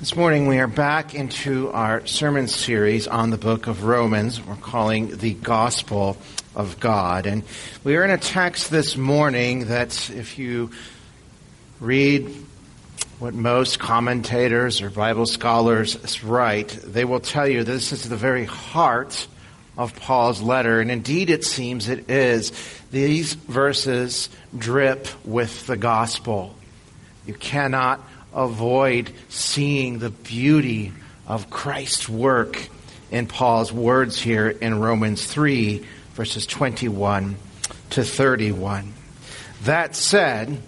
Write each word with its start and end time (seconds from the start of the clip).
This 0.00 0.16
morning 0.16 0.46
we 0.46 0.58
are 0.58 0.66
back 0.66 1.14
into 1.14 1.70
our 1.72 2.06
sermon 2.06 2.48
series 2.48 3.06
on 3.06 3.28
the 3.28 3.36
book 3.36 3.66
of 3.66 3.84
Romans. 3.84 4.42
We're 4.42 4.56
calling 4.56 5.14
the 5.18 5.34
Gospel 5.34 6.16
of 6.56 6.80
God. 6.80 7.26
And 7.26 7.42
we 7.84 7.98
are 7.98 8.04
in 8.04 8.10
a 8.10 8.16
text 8.16 8.70
this 8.70 8.96
morning 8.96 9.66
that 9.66 10.08
if 10.08 10.38
you 10.38 10.70
read 11.80 12.34
what 13.18 13.34
most 13.34 13.78
commentators 13.78 14.80
or 14.80 14.88
Bible 14.88 15.26
scholars 15.26 16.24
write, 16.24 16.68
they 16.82 17.04
will 17.04 17.20
tell 17.20 17.46
you 17.46 17.62
this 17.62 17.92
is 17.92 18.08
the 18.08 18.16
very 18.16 18.46
heart 18.46 19.28
of 19.76 19.94
Paul's 19.96 20.40
letter. 20.40 20.80
And 20.80 20.90
indeed 20.90 21.28
it 21.28 21.44
seems 21.44 21.90
it 21.90 22.08
is. 22.08 22.52
These 22.90 23.34
verses 23.34 24.30
drip 24.56 25.08
with 25.26 25.66
the 25.66 25.76
gospel. 25.76 26.54
You 27.26 27.34
cannot 27.34 28.00
avoid 28.34 29.10
seeing 29.28 29.98
the 29.98 30.10
beauty 30.10 30.92
of 31.26 31.50
Christ's 31.50 32.08
work 32.08 32.68
in 33.10 33.26
Paul's 33.26 33.72
words 33.72 34.20
here 34.20 34.48
in 34.48 34.78
Romans 34.78 35.26
3, 35.26 35.84
verses 36.14 36.46
21 36.46 37.36
to 37.90 38.04
31. 38.04 38.92
That 39.62 39.96
said, 39.96 40.60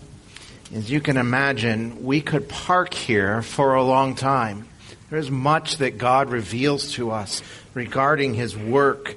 as 0.74 0.90
you 0.90 1.00
can 1.00 1.16
imagine, 1.16 2.04
we 2.04 2.20
could 2.20 2.48
park 2.48 2.94
here 2.94 3.42
for 3.42 3.74
a 3.74 3.82
long 3.82 4.14
time. 4.14 4.66
There's 5.10 5.30
much 5.30 5.76
that 5.78 5.98
God 5.98 6.30
reveals 6.30 6.92
to 6.92 7.10
us 7.10 7.42
regarding 7.74 8.34
his 8.34 8.56
work 8.56 9.16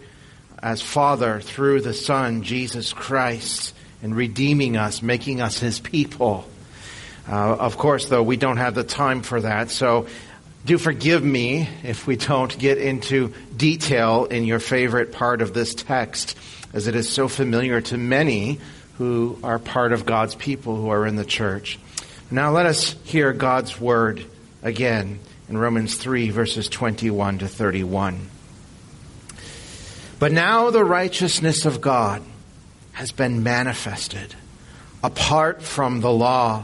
as 0.61 0.81
Father 0.81 1.39
through 1.39 1.81
the 1.81 1.93
Son, 1.93 2.43
Jesus 2.43 2.91
Christ, 2.91 3.73
in 4.01 4.13
redeeming 4.13 4.77
us, 4.77 5.01
making 5.01 5.41
us 5.41 5.59
his 5.59 5.79
people. 5.79 6.47
Uh, 7.27 7.55
of 7.55 7.77
course, 7.77 8.07
though, 8.07 8.23
we 8.23 8.37
don't 8.37 8.57
have 8.57 8.75
the 8.75 8.83
time 8.83 9.21
for 9.21 9.41
that, 9.41 9.71
so 9.71 10.07
do 10.65 10.77
forgive 10.77 11.23
me 11.23 11.69
if 11.83 12.07
we 12.07 12.15
don't 12.15 12.57
get 12.57 12.77
into 12.77 13.33
detail 13.55 14.25
in 14.25 14.45
your 14.45 14.59
favorite 14.59 15.11
part 15.11 15.41
of 15.41 15.53
this 15.53 15.75
text, 15.75 16.37
as 16.73 16.87
it 16.87 16.95
is 16.95 17.07
so 17.09 17.27
familiar 17.27 17.81
to 17.81 17.97
many 17.97 18.59
who 18.97 19.37
are 19.43 19.59
part 19.59 19.91
of 19.91 20.05
God's 20.05 20.35
people 20.35 20.75
who 20.75 20.89
are 20.89 21.05
in 21.05 21.15
the 21.15 21.25
church. 21.25 21.79
Now 22.31 22.51
let 22.51 22.65
us 22.65 22.95
hear 23.03 23.33
God's 23.33 23.79
word 23.79 24.25
again 24.63 25.19
in 25.49 25.57
Romans 25.57 25.97
3, 25.97 26.31
verses 26.31 26.67
21 26.69 27.39
to 27.39 27.47
31. 27.47 28.29
But 30.17 30.31
now 30.31 30.71
the 30.71 30.83
righteousness 30.83 31.65
of 31.65 31.81
God 31.81 32.23
has 32.93 33.11
been 33.11 33.43
manifested 33.43 34.33
apart 35.03 35.61
from 35.61 36.01
the 36.01 36.11
law 36.11 36.63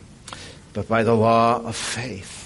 but 0.73 0.87
by 0.87 1.03
the 1.03 1.15
law 1.15 1.61
of 1.63 1.75
faith. 1.75 2.39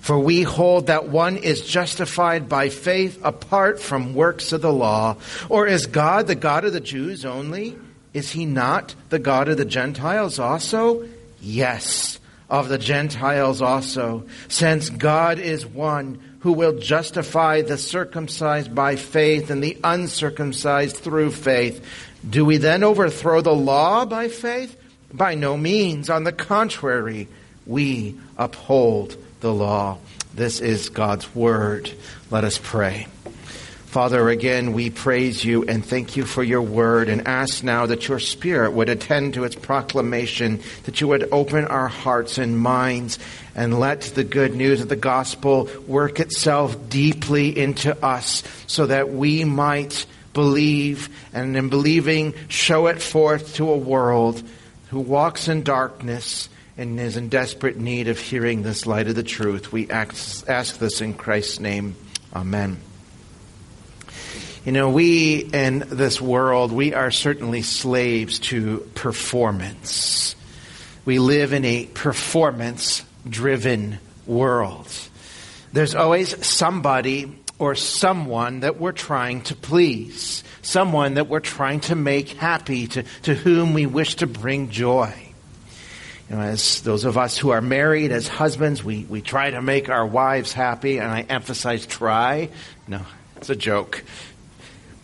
For 0.00 0.18
we 0.18 0.42
hold 0.42 0.86
that 0.86 1.08
one 1.08 1.36
is 1.36 1.60
justified 1.60 2.48
by 2.48 2.70
faith 2.70 3.20
apart 3.22 3.78
from 3.80 4.14
works 4.14 4.52
of 4.52 4.62
the 4.62 4.72
law. 4.72 5.16
Or 5.50 5.66
is 5.66 5.86
God 5.86 6.26
the 6.26 6.34
God 6.34 6.64
of 6.64 6.72
the 6.72 6.80
Jews 6.80 7.24
only? 7.26 7.76
Is 8.14 8.30
he 8.30 8.46
not 8.46 8.94
the 9.10 9.18
God 9.18 9.48
of 9.48 9.58
the 9.58 9.66
Gentiles 9.66 10.38
also? 10.38 11.06
Yes, 11.40 12.18
of 12.48 12.68
the 12.68 12.78
Gentiles 12.78 13.60
also, 13.60 14.24
since 14.48 14.88
God 14.88 15.38
is 15.38 15.66
one 15.66 16.22
who 16.40 16.52
will 16.52 16.78
justify 16.78 17.62
the 17.62 17.76
circumcised 17.76 18.74
by 18.74 18.96
faith 18.96 19.50
and 19.50 19.62
the 19.62 19.76
uncircumcised 19.84 20.96
through 20.96 21.32
faith. 21.32 21.84
Do 22.28 22.44
we 22.44 22.56
then 22.56 22.82
overthrow 22.82 23.40
the 23.40 23.54
law 23.54 24.04
by 24.04 24.28
faith? 24.28 24.76
By 25.12 25.34
no 25.34 25.56
means. 25.56 26.08
On 26.08 26.24
the 26.24 26.32
contrary, 26.32 27.28
we 27.68 28.16
uphold 28.36 29.16
the 29.40 29.52
law. 29.52 29.98
This 30.34 30.60
is 30.60 30.88
God's 30.88 31.32
word. 31.34 31.92
Let 32.30 32.44
us 32.44 32.58
pray. 32.60 33.06
Father, 33.86 34.28
again, 34.28 34.74
we 34.74 34.90
praise 34.90 35.42
you 35.42 35.64
and 35.64 35.84
thank 35.84 36.16
you 36.16 36.24
for 36.24 36.42
your 36.42 36.60
word 36.60 37.08
and 37.08 37.26
ask 37.26 37.64
now 37.64 37.86
that 37.86 38.06
your 38.06 38.18
spirit 38.18 38.72
would 38.72 38.90
attend 38.90 39.34
to 39.34 39.44
its 39.44 39.54
proclamation, 39.54 40.60
that 40.84 41.00
you 41.00 41.08
would 41.08 41.28
open 41.32 41.64
our 41.64 41.88
hearts 41.88 42.36
and 42.36 42.58
minds 42.58 43.18
and 43.54 43.80
let 43.80 44.02
the 44.02 44.24
good 44.24 44.54
news 44.54 44.82
of 44.82 44.90
the 44.90 44.96
gospel 44.96 45.70
work 45.86 46.20
itself 46.20 46.90
deeply 46.90 47.58
into 47.58 47.96
us 48.04 48.42
so 48.66 48.86
that 48.86 49.10
we 49.10 49.44
might 49.44 50.04
believe 50.34 51.08
and 51.32 51.56
in 51.56 51.70
believing 51.70 52.34
show 52.48 52.88
it 52.88 53.00
forth 53.00 53.54
to 53.54 53.70
a 53.70 53.76
world 53.76 54.42
who 54.90 55.00
walks 55.00 55.48
in 55.48 55.62
darkness 55.62 56.50
and 56.78 56.98
is 57.00 57.16
in 57.16 57.28
desperate 57.28 57.76
need 57.76 58.06
of 58.06 58.20
hearing 58.20 58.62
this 58.62 58.86
light 58.86 59.08
of 59.08 59.16
the 59.16 59.24
truth. 59.24 59.72
We 59.72 59.90
ask, 59.90 60.46
this 60.78 61.00
in 61.00 61.14
Christ's 61.14 61.58
name. 61.58 61.96
Amen. 62.32 62.78
You 64.64 64.72
know, 64.72 64.90
we 64.90 65.38
in 65.52 65.80
this 65.80 66.20
world, 66.20 66.72
we 66.72 66.94
are 66.94 67.10
certainly 67.10 67.62
slaves 67.62 68.38
to 68.40 68.88
performance. 68.94 70.36
We 71.04 71.18
live 71.18 71.52
in 71.52 71.64
a 71.64 71.86
performance 71.86 73.04
driven 73.28 73.98
world. 74.26 74.88
There's 75.72 75.96
always 75.96 76.46
somebody 76.46 77.36
or 77.58 77.74
someone 77.74 78.60
that 78.60 78.78
we're 78.78 78.92
trying 78.92 79.42
to 79.42 79.56
please, 79.56 80.44
someone 80.62 81.14
that 81.14 81.28
we're 81.28 81.40
trying 81.40 81.80
to 81.80 81.96
make 81.96 82.28
happy, 82.30 82.86
to, 82.86 83.02
to 83.22 83.34
whom 83.34 83.74
we 83.74 83.86
wish 83.86 84.16
to 84.16 84.28
bring 84.28 84.70
joy. 84.70 85.27
You 86.28 86.36
know, 86.36 86.42
as 86.42 86.82
those 86.82 87.04
of 87.04 87.16
us 87.16 87.38
who 87.38 87.50
are 87.50 87.62
married, 87.62 88.12
as 88.12 88.28
husbands, 88.28 88.84
we, 88.84 89.04
we 89.04 89.22
try 89.22 89.50
to 89.50 89.62
make 89.62 89.88
our 89.88 90.06
wives 90.06 90.52
happy, 90.52 90.98
and 90.98 91.10
I 91.10 91.22
emphasize 91.22 91.86
try. 91.86 92.50
No, 92.86 93.00
it's 93.36 93.48
a 93.48 93.56
joke. 93.56 94.04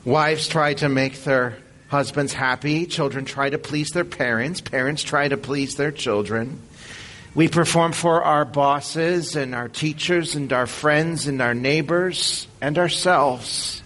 Wives 0.05 0.49
try 0.49 0.75
to 0.75 0.89
make 0.91 1.25
their 1.25 1.57
husbands 1.89 2.35
happy. 2.35 2.85
Children 2.85 3.25
try 3.25 3.49
to 3.49 3.57
please 3.57 3.91
their 3.91 4.05
parents. 4.05 4.61
Parents 4.61 5.03
try 5.03 5.29
to 5.29 5.39
please 5.39 5.77
their 5.77 5.93
children. 5.93 6.61
We 7.35 7.49
perform 7.49 7.93
for 7.93 8.23
our 8.23 8.45
bosses 8.45 9.35
and 9.35 9.55
our 9.55 9.69
teachers 9.69 10.35
and 10.35 10.53
our 10.53 10.67
friends 10.67 11.27
and 11.27 11.41
our 11.41 11.55
neighbors 11.55 12.47
and 12.61 12.79
ourselves. 12.79 13.83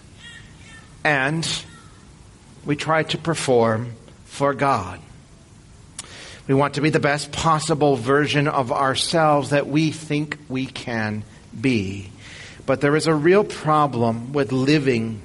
And 1.05 1.47
we 2.65 2.75
try 2.75 3.03
to 3.03 3.17
perform 3.17 3.93
for 4.25 4.53
God. 4.53 4.99
We 6.49 6.55
want 6.55 6.73
to 6.73 6.81
be 6.81 6.89
the 6.89 6.99
best 6.99 7.31
possible 7.31 7.95
version 7.95 8.47
of 8.47 8.71
ourselves 8.71 9.51
that 9.51 9.67
we 9.67 9.91
think 9.91 10.39
we 10.49 10.65
can 10.65 11.23
be. 11.61 12.09
But 12.65 12.81
there 12.81 12.95
is 12.95 13.05
a 13.05 13.13
real 13.13 13.43
problem 13.43 14.33
with 14.33 14.51
living 14.51 15.21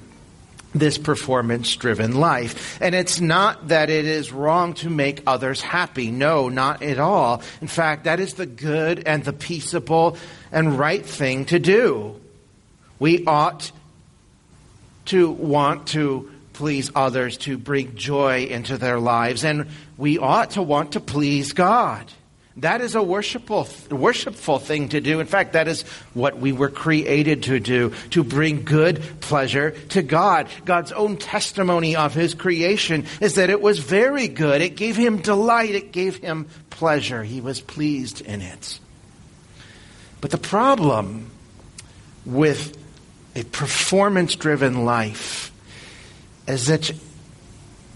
this 0.74 0.98
performance 0.98 1.74
driven 1.76 2.14
life. 2.14 2.78
And 2.78 2.94
it's 2.94 3.22
not 3.22 3.68
that 3.68 3.88
it 3.88 4.04
is 4.04 4.32
wrong 4.32 4.74
to 4.74 4.90
make 4.90 5.22
others 5.26 5.62
happy. 5.62 6.10
No, 6.10 6.50
not 6.50 6.82
at 6.82 6.98
all. 6.98 7.40
In 7.62 7.68
fact, 7.68 8.04
that 8.04 8.20
is 8.20 8.34
the 8.34 8.44
good 8.44 9.04
and 9.06 9.24
the 9.24 9.32
peaceable 9.32 10.18
and 10.52 10.78
right 10.78 11.06
thing 11.06 11.46
to 11.46 11.58
do. 11.58 12.20
We 12.98 13.24
ought 13.24 13.72
to 15.06 15.30
want 15.30 15.86
to 15.88 16.33
please 16.54 16.90
others, 16.94 17.36
to 17.38 17.58
bring 17.58 17.96
joy 17.96 18.44
into 18.44 18.78
their 18.78 18.98
lives, 18.98 19.44
and 19.44 19.66
we 19.98 20.18
ought 20.18 20.52
to 20.52 20.62
want 20.62 20.92
to 20.92 21.00
please 21.00 21.52
God. 21.52 22.10
That 22.58 22.80
is 22.80 22.94
a 22.94 23.02
worshipful, 23.02 23.68
worshipful 23.90 24.60
thing 24.60 24.90
to 24.90 25.00
do. 25.00 25.18
In 25.18 25.26
fact, 25.26 25.54
that 25.54 25.66
is 25.66 25.82
what 26.14 26.38
we 26.38 26.52
were 26.52 26.68
created 26.68 27.44
to 27.44 27.58
do, 27.58 27.92
to 28.10 28.22
bring 28.22 28.62
good 28.62 29.02
pleasure 29.20 29.72
to 29.90 30.02
God. 30.02 30.48
God's 30.64 30.92
own 30.92 31.16
testimony 31.16 31.96
of 31.96 32.14
His 32.14 32.32
creation 32.32 33.06
is 33.20 33.34
that 33.34 33.50
it 33.50 33.60
was 33.60 33.80
very 33.80 34.28
good. 34.28 34.62
It 34.62 34.76
gave 34.76 34.94
Him 34.94 35.20
delight. 35.20 35.74
It 35.74 35.90
gave 35.90 36.18
Him 36.18 36.46
pleasure. 36.70 37.24
He 37.24 37.40
was 37.40 37.60
pleased 37.60 38.20
in 38.20 38.40
it. 38.40 38.78
But 40.20 40.30
the 40.30 40.38
problem 40.38 41.32
with 42.24 42.78
a 43.34 43.42
performance 43.42 44.36
driven 44.36 44.84
life 44.84 45.50
is 46.46 46.66
that 46.66 46.92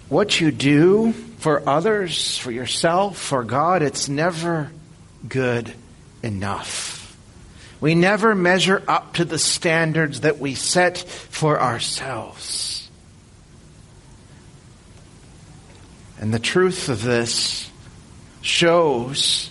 what 0.08 0.40
you 0.40 0.50
do 0.50 1.12
for 1.12 1.68
others, 1.68 2.36
for 2.38 2.50
yourself, 2.50 3.18
for 3.18 3.44
God, 3.44 3.82
it's 3.82 4.08
never 4.08 4.70
good 5.26 5.72
enough. 6.22 7.16
We 7.80 7.94
never 7.94 8.34
measure 8.34 8.82
up 8.88 9.14
to 9.14 9.24
the 9.24 9.38
standards 9.38 10.22
that 10.22 10.38
we 10.38 10.54
set 10.54 10.98
for 10.98 11.60
ourselves. 11.60 12.90
And 16.20 16.34
the 16.34 16.40
truth 16.40 16.88
of 16.88 17.02
this 17.02 17.70
shows 18.40 19.50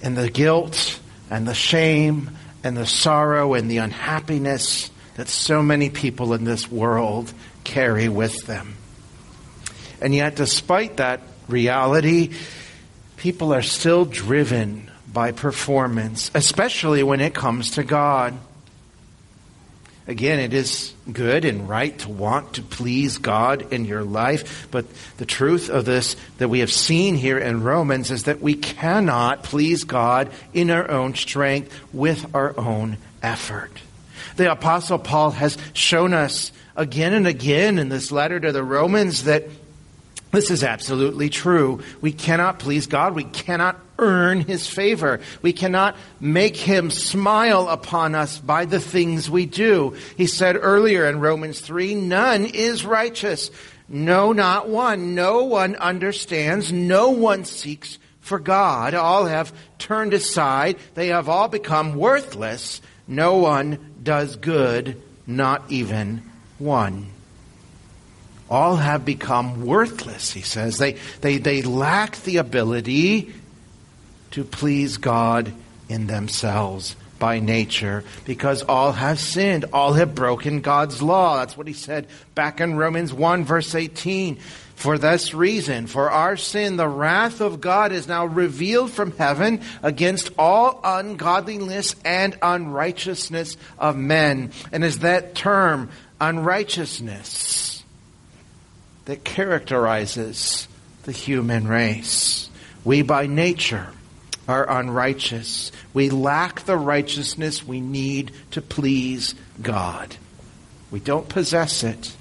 in 0.00 0.14
the 0.14 0.30
guilt 0.30 0.98
and 1.30 1.46
the 1.46 1.54
shame 1.54 2.30
and 2.62 2.76
the 2.76 2.86
sorrow 2.86 3.52
and 3.52 3.70
the 3.70 3.78
unhappiness 3.78 4.90
that 5.16 5.28
so 5.28 5.62
many 5.62 5.90
people 5.90 6.32
in 6.32 6.44
this 6.44 6.70
world 6.70 7.32
carry 7.64 8.08
with 8.08 8.46
them. 8.46 8.76
And 10.00 10.14
yet, 10.14 10.36
despite 10.36 10.98
that 10.98 11.20
reality, 11.48 12.32
people 13.16 13.54
are 13.54 13.62
still 13.62 14.04
driven 14.04 14.90
by 15.10 15.32
performance, 15.32 16.30
especially 16.34 17.02
when 17.02 17.20
it 17.20 17.34
comes 17.34 17.72
to 17.72 17.84
God. 17.84 18.34
Again, 20.06 20.38
it 20.38 20.52
is 20.52 20.92
good 21.10 21.46
and 21.46 21.66
right 21.66 21.98
to 22.00 22.10
want 22.10 22.54
to 22.54 22.62
please 22.62 23.16
God 23.16 23.72
in 23.72 23.86
your 23.86 24.02
life, 24.04 24.68
but 24.70 24.84
the 25.16 25.24
truth 25.24 25.70
of 25.70 25.86
this 25.86 26.16
that 26.36 26.48
we 26.48 26.58
have 26.58 26.70
seen 26.70 27.14
here 27.14 27.38
in 27.38 27.62
Romans 27.62 28.10
is 28.10 28.24
that 28.24 28.42
we 28.42 28.54
cannot 28.54 29.44
please 29.44 29.84
God 29.84 30.30
in 30.52 30.70
our 30.70 30.90
own 30.90 31.14
strength 31.14 31.74
with 31.94 32.34
our 32.34 32.58
own 32.58 32.98
effort. 33.22 33.70
The 34.36 34.52
Apostle 34.52 34.98
Paul 34.98 35.30
has 35.30 35.56
shown 35.72 36.12
us 36.12 36.52
again 36.76 37.14
and 37.14 37.26
again 37.26 37.78
in 37.78 37.88
this 37.88 38.10
letter 38.10 38.38
to 38.40 38.52
the 38.52 38.62
Romans 38.62 39.24
that 39.24 39.44
this 40.34 40.50
is 40.50 40.64
absolutely 40.64 41.30
true. 41.30 41.80
We 42.00 42.10
cannot 42.10 42.58
please 42.58 42.88
God. 42.88 43.14
We 43.14 43.22
cannot 43.22 43.78
earn 44.00 44.40
His 44.40 44.66
favor. 44.66 45.20
We 45.42 45.52
cannot 45.52 45.96
make 46.18 46.56
Him 46.56 46.90
smile 46.90 47.68
upon 47.68 48.16
us 48.16 48.40
by 48.40 48.64
the 48.64 48.80
things 48.80 49.30
we 49.30 49.46
do. 49.46 49.96
He 50.16 50.26
said 50.26 50.56
earlier 50.60 51.06
in 51.06 51.20
Romans 51.20 51.60
3, 51.60 51.94
none 51.94 52.46
is 52.46 52.84
righteous. 52.84 53.52
No, 53.88 54.32
not 54.32 54.68
one. 54.68 55.14
No 55.14 55.44
one 55.44 55.76
understands. 55.76 56.72
No 56.72 57.10
one 57.10 57.44
seeks 57.44 57.98
for 58.18 58.40
God. 58.40 58.94
All 58.94 59.26
have 59.26 59.52
turned 59.78 60.14
aside. 60.14 60.78
They 60.94 61.08
have 61.08 61.28
all 61.28 61.46
become 61.46 61.94
worthless. 61.94 62.82
No 63.06 63.36
one 63.36 63.94
does 64.02 64.34
good, 64.34 65.00
not 65.28 65.70
even 65.70 66.22
one 66.58 67.10
all 68.50 68.76
have 68.76 69.04
become 69.04 69.64
worthless, 69.64 70.32
he 70.32 70.42
says. 70.42 70.78
They, 70.78 70.92
they, 71.20 71.38
they 71.38 71.62
lack 71.62 72.16
the 72.22 72.36
ability 72.36 73.34
to 74.32 74.44
please 74.44 74.98
God 74.98 75.52
in 75.88 76.06
themselves 76.06 76.96
by 77.18 77.38
nature 77.38 78.04
because 78.24 78.62
all 78.62 78.92
have 78.92 79.18
sinned. 79.18 79.64
All 79.72 79.94
have 79.94 80.14
broken 80.14 80.60
God's 80.60 81.00
law. 81.00 81.38
That's 81.38 81.56
what 81.56 81.66
he 81.66 81.72
said 81.72 82.06
back 82.34 82.60
in 82.60 82.76
Romans 82.76 83.12
1, 83.12 83.44
verse 83.44 83.74
18. 83.74 84.38
For 84.74 84.98
this 84.98 85.32
reason, 85.32 85.86
for 85.86 86.10
our 86.10 86.36
sin, 86.36 86.76
the 86.76 86.88
wrath 86.88 87.40
of 87.40 87.60
God 87.60 87.92
is 87.92 88.08
now 88.08 88.26
revealed 88.26 88.90
from 88.90 89.16
heaven 89.16 89.60
against 89.82 90.30
all 90.36 90.80
ungodliness 90.82 91.94
and 92.04 92.36
unrighteousness 92.42 93.56
of 93.78 93.96
men. 93.96 94.50
And 94.72 94.84
is 94.84 94.98
that 94.98 95.36
term, 95.36 95.90
unrighteousness, 96.20 97.84
that 99.04 99.24
characterizes 99.24 100.66
the 101.04 101.12
human 101.12 101.68
race. 101.68 102.48
We 102.84 103.02
by 103.02 103.26
nature 103.26 103.88
are 104.48 104.68
unrighteous. 104.80 105.72
We 105.92 106.10
lack 106.10 106.64
the 106.64 106.76
righteousness 106.76 107.66
we 107.66 107.80
need 107.80 108.32
to 108.52 108.62
please 108.62 109.34
God. 109.60 110.16
We 110.90 111.00
don't 111.00 111.28
possess 111.28 111.82
it. 111.82 112.14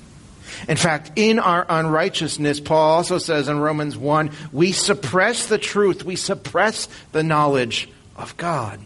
In 0.67 0.77
fact, 0.77 1.11
in 1.15 1.39
our 1.39 1.65
unrighteousness, 1.67 2.59
Paul 2.59 2.97
also 2.97 3.17
says 3.17 3.47
in 3.47 3.59
Romans 3.59 3.97
1, 3.97 4.31
we 4.51 4.71
suppress 4.71 5.47
the 5.47 5.57
truth. 5.57 6.03
We 6.03 6.15
suppress 6.15 6.87
the 7.11 7.23
knowledge 7.23 7.89
of 8.15 8.37
God. 8.37 8.79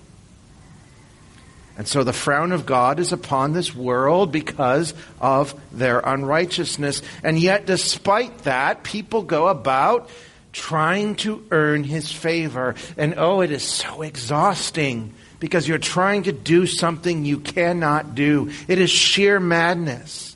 And 1.77 1.87
so 1.87 2.03
the 2.03 2.11
frown 2.11 2.51
of 2.51 2.65
God 2.65 2.99
is 2.99 3.11
upon 3.13 3.53
this 3.53 3.75
world 3.75 4.31
because 4.31 4.95
of 5.21 5.53
their 5.71 5.99
unrighteousness. 5.99 7.03
And 7.23 7.37
yet, 7.39 7.67
despite 7.67 8.39
that, 8.39 8.83
people 8.83 9.21
go 9.21 9.47
about 9.47 10.09
trying 10.53 11.15
to 11.17 11.45
earn 11.51 11.83
his 11.83 12.11
favor. 12.11 12.73
And 12.97 13.13
oh, 13.17 13.41
it 13.41 13.51
is 13.51 13.61
so 13.61 14.01
exhausting 14.01 15.13
because 15.39 15.67
you're 15.67 15.77
trying 15.77 16.23
to 16.23 16.31
do 16.31 16.65
something 16.65 17.25
you 17.25 17.39
cannot 17.39 18.15
do. 18.15 18.49
It 18.67 18.79
is 18.79 18.89
sheer 18.89 19.39
madness. 19.39 20.35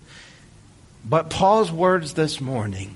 But 1.03 1.31
Paul's 1.31 1.71
words 1.71 2.13
this 2.13 2.39
morning 2.39 2.93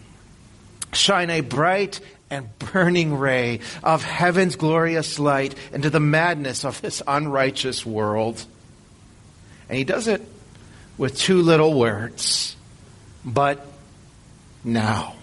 shine 0.94 1.32
a 1.32 1.42
bright 1.42 2.00
and 2.30 2.58
burning 2.60 3.18
ray 3.18 3.60
of 3.84 4.04
heaven's 4.04 4.56
glorious 4.56 5.20
light 5.20 5.56
into 5.72 5.90
the 5.90 6.00
madness 6.00 6.66
of 6.66 6.82
this 6.82 7.02
unrighteous 7.08 7.86
world. 7.86 8.44
And 9.70 9.78
he 9.78 9.84
does 9.84 10.08
it 10.08 10.22
with 10.98 11.18
two 11.18 11.42
little 11.42 11.78
words, 11.78 12.56
but 13.24 13.66
now. 14.64 15.16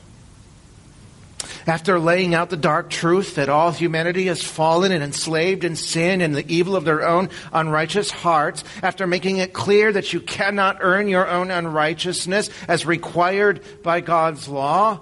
After 1.66 2.00
laying 2.00 2.34
out 2.34 2.50
the 2.50 2.56
dark 2.56 2.90
truth 2.90 3.37
that 3.37 3.48
all 3.48 3.70
humanity 3.70 4.26
has 4.26 4.43
fallen 4.43 4.90
and 4.90 5.02
enslaved 5.02 5.64
in 5.64 5.76
sin 5.76 6.20
and 6.20 6.34
the 6.34 6.48
evil 6.53 6.74
of 6.74 6.84
their 6.84 7.06
own 7.06 7.31
unrighteous 7.53 8.10
hearts, 8.10 8.65
after 8.82 9.06
making 9.06 9.38
it 9.38 9.53
clear 9.53 9.93
that 9.93 10.12
you 10.12 10.20
cannot 10.20 10.79
earn 10.81 11.06
your 11.08 11.29
own 11.29 11.50
unrighteousness 11.50 12.50
as 12.67 12.84
required 12.84 13.60
by 13.82 14.00
God's 14.00 14.48
law, 14.48 15.00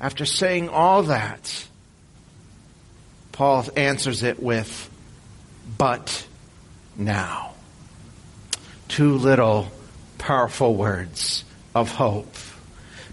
after 0.00 0.24
saying 0.24 0.68
all 0.68 1.04
that, 1.04 1.66
Paul 3.32 3.66
answers 3.76 4.22
it 4.22 4.42
with, 4.42 4.90
but 5.78 6.26
now. 6.96 7.52
Two 8.88 9.16
little 9.16 9.70
powerful 10.18 10.74
words 10.74 11.44
of 11.74 11.90
hope 11.90 12.34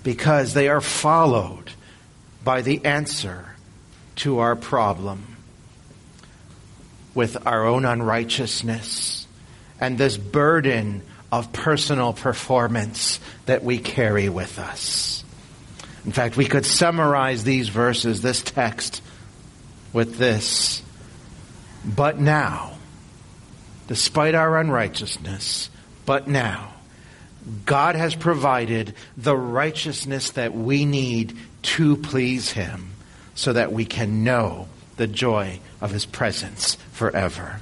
because 0.03 0.53
they 0.53 0.67
are 0.67 0.81
followed 0.81 1.71
by 2.43 2.61
the 2.61 2.85
answer 2.85 3.45
to 4.17 4.39
our 4.39 4.55
problem 4.55 5.37
with 7.13 7.45
our 7.47 7.65
own 7.65 7.85
unrighteousness 7.85 9.27
and 9.79 9.97
this 9.97 10.17
burden 10.17 11.01
of 11.31 11.51
personal 11.51 12.13
performance 12.13 13.19
that 13.45 13.63
we 13.63 13.77
carry 13.77 14.29
with 14.29 14.59
us. 14.59 15.23
In 16.05 16.11
fact, 16.11 16.37
we 16.37 16.45
could 16.45 16.65
summarize 16.65 17.43
these 17.43 17.69
verses, 17.69 18.21
this 18.21 18.41
text, 18.41 19.01
with 19.93 20.17
this. 20.17 20.81
But 21.85 22.19
now, 22.19 22.77
despite 23.87 24.35
our 24.35 24.57
unrighteousness, 24.57 25.69
but 26.05 26.27
now, 26.27 26.73
God 27.65 27.95
has 27.95 28.15
provided 28.15 28.93
the 29.17 29.35
righteousness 29.35 30.31
that 30.31 30.53
we 30.53 30.85
need 30.85 31.37
to 31.63 31.97
please 31.97 32.51
Him 32.51 32.91
so 33.35 33.53
that 33.53 33.71
we 33.71 33.85
can 33.85 34.23
know 34.23 34.67
the 34.97 35.07
joy 35.07 35.59
of 35.79 35.91
His 35.91 36.05
presence 36.05 36.75
forever. 36.91 37.59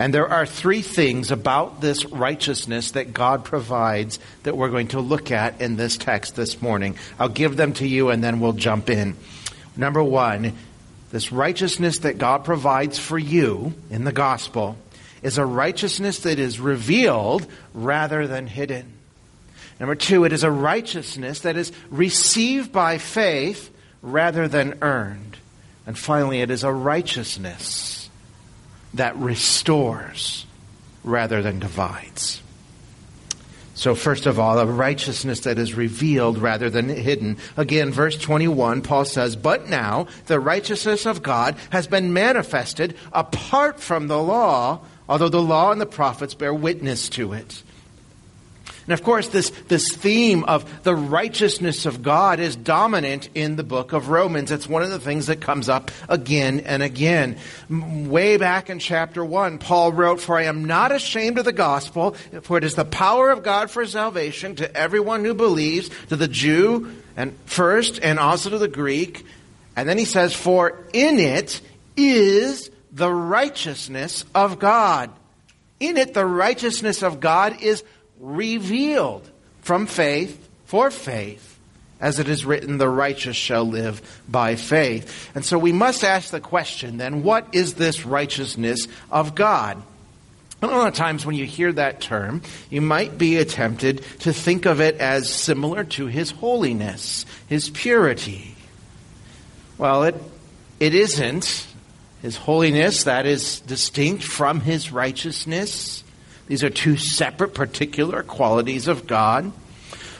And 0.00 0.14
there 0.14 0.28
are 0.30 0.46
three 0.46 0.80
things 0.80 1.30
about 1.30 1.82
this 1.82 2.06
righteousness 2.06 2.92
that 2.92 3.12
God 3.12 3.44
provides 3.44 4.18
that 4.44 4.56
we're 4.56 4.70
going 4.70 4.88
to 4.88 5.00
look 5.00 5.30
at 5.30 5.60
in 5.60 5.76
this 5.76 5.98
text 5.98 6.34
this 6.36 6.62
morning. 6.62 6.96
I'll 7.18 7.28
give 7.28 7.58
them 7.58 7.74
to 7.74 7.86
you 7.86 8.08
and 8.08 8.24
then 8.24 8.40
we'll 8.40 8.54
jump 8.54 8.88
in. 8.88 9.14
Number 9.76 10.02
one, 10.02 10.54
this 11.10 11.32
righteousness 11.32 11.98
that 11.98 12.16
God 12.16 12.46
provides 12.46 12.98
for 12.98 13.18
you 13.18 13.74
in 13.90 14.04
the 14.04 14.10
gospel 14.12 14.78
is 15.22 15.36
a 15.36 15.44
righteousness 15.44 16.20
that 16.20 16.38
is 16.38 16.58
revealed 16.58 17.46
rather 17.74 18.26
than 18.26 18.46
hidden. 18.46 18.94
Number 19.78 19.96
two, 19.96 20.24
it 20.24 20.32
is 20.32 20.44
a 20.44 20.50
righteousness 20.50 21.40
that 21.40 21.58
is 21.58 21.72
received 21.90 22.72
by 22.72 22.96
faith 22.96 23.70
rather 24.00 24.48
than 24.48 24.78
earned. 24.80 25.36
And 25.86 25.98
finally, 25.98 26.40
it 26.40 26.50
is 26.50 26.64
a 26.64 26.72
righteousness 26.72 27.99
that 28.94 29.16
restores 29.16 30.46
rather 31.04 31.42
than 31.42 31.58
divides. 31.58 32.42
So, 33.80 33.94
first 33.94 34.26
of 34.26 34.38
all, 34.38 34.58
a 34.58 34.66
righteousness 34.66 35.40
that 35.40 35.58
is 35.58 35.72
revealed 35.72 36.36
rather 36.36 36.68
than 36.68 36.90
hidden. 36.90 37.38
Again, 37.56 37.92
verse 37.92 38.18
21, 38.18 38.82
Paul 38.82 39.06
says, 39.06 39.36
But 39.36 39.70
now 39.70 40.06
the 40.26 40.38
righteousness 40.38 41.06
of 41.06 41.22
God 41.22 41.56
has 41.70 41.86
been 41.86 42.12
manifested 42.12 42.94
apart 43.10 43.80
from 43.80 44.06
the 44.06 44.20
law, 44.20 44.80
although 45.08 45.30
the 45.30 45.40
law 45.40 45.72
and 45.72 45.80
the 45.80 45.86
prophets 45.86 46.34
bear 46.34 46.52
witness 46.52 47.08
to 47.10 47.32
it. 47.32 47.62
And 48.84 48.92
of 48.92 49.02
course, 49.02 49.28
this, 49.28 49.50
this 49.68 49.88
theme 49.94 50.44
of 50.44 50.82
the 50.82 50.94
righteousness 50.94 51.86
of 51.86 52.02
God 52.02 52.40
is 52.40 52.56
dominant 52.56 53.28
in 53.34 53.56
the 53.56 53.62
book 53.62 53.92
of 53.92 54.08
Romans. 54.08 54.50
It's 54.50 54.68
one 54.68 54.82
of 54.82 54.90
the 54.90 54.98
things 54.98 55.26
that 55.26 55.40
comes 55.40 55.68
up 55.68 55.90
again 56.08 56.60
and 56.60 56.82
again. 56.82 57.36
Way 57.68 58.36
back 58.36 58.70
in 58.70 58.78
chapter 58.78 59.24
1, 59.24 59.58
Paul 59.58 59.92
wrote, 59.92 60.20
For 60.20 60.38
I 60.38 60.44
am 60.44 60.64
not 60.64 60.92
ashamed 60.92 61.38
of 61.38 61.44
the 61.44 61.52
gospel, 61.52 62.16
for 62.42 62.58
it 62.58 62.64
is 62.64 62.74
the 62.74 62.84
power 62.84 63.30
of 63.30 63.42
God 63.42 63.70
for 63.70 63.84
salvation 63.86 64.56
to 64.56 64.76
everyone 64.76 65.24
who 65.24 65.34
believes, 65.34 65.90
to 66.08 66.16
the 66.16 66.28
Jew 66.28 66.92
and 67.16 67.36
first, 67.46 68.00
and 68.02 68.18
also 68.18 68.50
to 68.50 68.58
the 68.58 68.68
Greek. 68.68 69.24
And 69.76 69.88
then 69.88 69.98
he 69.98 70.04
says, 70.04 70.34
For 70.34 70.84
in 70.92 71.18
it 71.18 71.60
is 71.96 72.70
the 72.92 73.12
righteousness 73.12 74.24
of 74.34 74.58
God. 74.58 75.10
In 75.78 75.96
it, 75.96 76.12
the 76.12 76.26
righteousness 76.26 77.02
of 77.02 77.20
God 77.20 77.62
is 77.62 77.82
revealed 78.20 79.28
from 79.62 79.86
faith 79.86 80.48
for 80.66 80.90
faith. 80.90 81.58
As 82.00 82.18
it 82.18 82.28
is 82.28 82.46
written, 82.46 82.78
the 82.78 82.88
righteous 82.88 83.36
shall 83.36 83.64
live 83.64 84.22
by 84.26 84.54
faith. 84.54 85.30
And 85.34 85.44
so 85.44 85.58
we 85.58 85.72
must 85.72 86.02
ask 86.02 86.30
the 86.30 86.40
question 86.40 86.96
then, 86.96 87.22
what 87.22 87.48
is 87.52 87.74
this 87.74 88.06
righteousness 88.06 88.88
of 89.10 89.34
God? 89.34 89.82
A 90.62 90.66
lot 90.66 90.88
of 90.88 90.94
times 90.94 91.24
when 91.24 91.36
you 91.36 91.46
hear 91.46 91.72
that 91.72 92.00
term, 92.00 92.42
you 92.68 92.80
might 92.80 93.16
be 93.16 93.42
tempted 93.44 94.04
to 94.20 94.32
think 94.32 94.66
of 94.66 94.80
it 94.80 94.96
as 94.96 95.28
similar 95.28 95.84
to 95.84 96.06
His 96.06 96.30
holiness, 96.30 97.26
His 97.48 97.70
purity. 97.70 98.54
Well, 99.78 100.04
it, 100.04 100.14
it 100.78 100.94
isn't. 100.94 101.66
His 102.20 102.36
holiness, 102.36 103.04
that 103.04 103.24
is 103.24 103.60
distinct 103.60 104.22
from 104.22 104.60
His 104.60 104.92
righteousness. 104.92 105.99
These 106.50 106.64
are 106.64 106.70
two 106.70 106.96
separate 106.96 107.54
particular 107.54 108.24
qualities 108.24 108.88
of 108.88 109.06
God. 109.06 109.52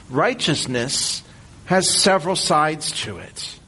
Righteousness 0.08 1.24
has 1.64 1.90
several 1.90 2.36
sides 2.36 2.92
to 3.02 3.18
it. 3.18 3.58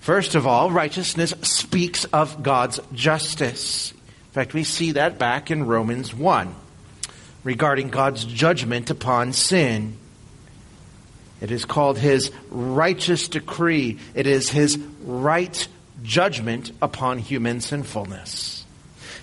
First 0.00 0.34
of 0.34 0.46
all, 0.46 0.70
righteousness 0.70 1.34
speaks 1.42 2.06
of 2.06 2.42
God's 2.42 2.80
justice. 2.94 3.92
In 3.92 4.32
fact, 4.32 4.54
we 4.54 4.64
see 4.64 4.92
that 4.92 5.18
back 5.18 5.50
in 5.50 5.66
Romans 5.66 6.14
1 6.14 6.54
regarding 7.44 7.90
God's 7.90 8.24
judgment 8.24 8.88
upon 8.88 9.34
sin. 9.34 9.98
It 11.42 11.50
is 11.50 11.66
called 11.66 11.98
his 11.98 12.30
righteous 12.48 13.28
decree. 13.28 13.98
It 14.14 14.26
is 14.26 14.48
his 14.48 14.78
right 15.04 15.68
judgment 16.02 16.72
upon 16.80 17.18
human 17.18 17.60
sinfulness. 17.60 18.65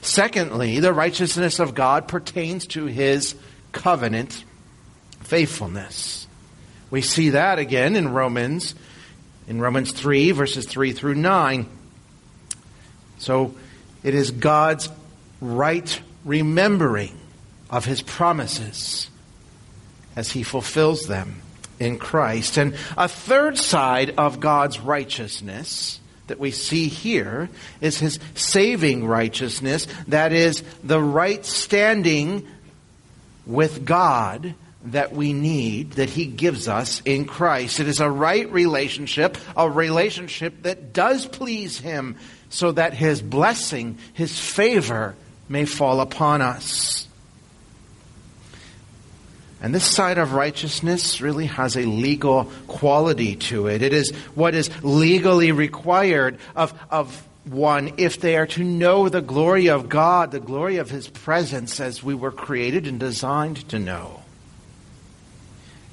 Secondly, 0.06 0.80
the 0.80 0.94
righteousness 0.94 1.60
of 1.60 1.76
God 1.76 2.08
pertains 2.08 2.68
to 2.68 2.86
his 2.86 3.36
covenant 3.72 4.44
faithfulness. 5.22 6.28
We 6.92 7.02
see 7.02 7.30
that 7.30 7.58
again 7.58 7.96
in 7.96 8.10
Romans, 8.10 8.76
in 9.48 9.62
Romans 9.62 9.92
3, 9.92 10.32
verses 10.32 10.66
3 10.66 10.92
through 10.92 11.16
9. 11.16 11.68
So 13.18 13.56
it 14.04 14.14
is 14.14 14.32
God's 14.32 14.90
right 15.42 16.02
remembering 16.26 17.18
of 17.70 17.86
his 17.86 18.02
promises 18.02 19.10
as 20.16 20.32
he 20.32 20.44
fulfills 20.44 21.08
them 21.08 21.42
in 21.80 21.98
Christ. 21.98 22.58
And 22.58 22.76
a 22.98 23.08
third 23.08 23.58
side 23.58 24.16
of 24.18 24.40
God's 24.40 24.80
righteousness 24.80 26.00
that 26.28 26.40
we 26.40 26.52
see 26.52 26.88
here 26.88 27.50
is 27.82 28.00
his 28.00 28.20
saving 28.36 29.06
righteousness, 29.06 29.88
that 30.08 30.32
is, 30.32 30.64
the 30.84 31.02
right 31.02 31.46
standing 31.46 32.48
with 33.46 33.86
God 33.86 34.56
that 34.86 35.14
we 35.14 35.34
need, 35.34 35.94
that 35.94 36.10
he 36.10 36.26
gives 36.26 36.68
us 36.68 37.02
in 37.06 37.26
Christ. 37.26 37.80
It 37.80 37.88
is 37.88 38.00
a 38.00 38.10
right 38.10 38.52
relationship, 38.52 39.38
a 39.56 39.70
relationship 39.70 40.64
that 40.64 40.94
does 40.94 41.26
please 41.26 41.80
him, 41.80 42.18
so 42.50 42.72
that 42.72 42.94
his 42.94 43.22
blessing, 43.22 43.98
his 44.14 44.40
favor 44.40 45.16
may 45.50 45.66
fall 45.66 46.02
upon 46.02 46.42
us. 46.42 47.08
And 49.64 49.74
this 49.74 49.86
side 49.86 50.18
of 50.18 50.34
righteousness 50.34 51.22
really 51.22 51.46
has 51.46 51.78
a 51.78 51.84
legal 51.84 52.52
quality 52.68 53.38
to 53.38 53.68
it. 53.68 53.82
It 53.82 53.94
is 53.94 54.12
what 54.36 54.56
is 54.56 54.70
legally 54.84 55.54
required 55.54 56.38
of, 56.54 56.74
of 56.92 57.26
one 57.46 57.94
if 57.96 58.20
they 58.20 58.36
are 58.36 58.48
to 58.48 58.64
know 58.64 59.08
the 59.08 59.22
glory 59.22 59.70
of 59.70 59.88
God, 59.88 60.32
the 60.32 60.42
glory 60.42 60.78
of 60.78 60.90
His 60.90 61.08
presence 61.08 61.80
as 61.80 62.04
we 62.04 62.14
were 62.14 62.32
created 62.32 62.88
and 62.88 63.00
designed 63.00 63.70
to 63.70 63.80
know. 63.80 64.22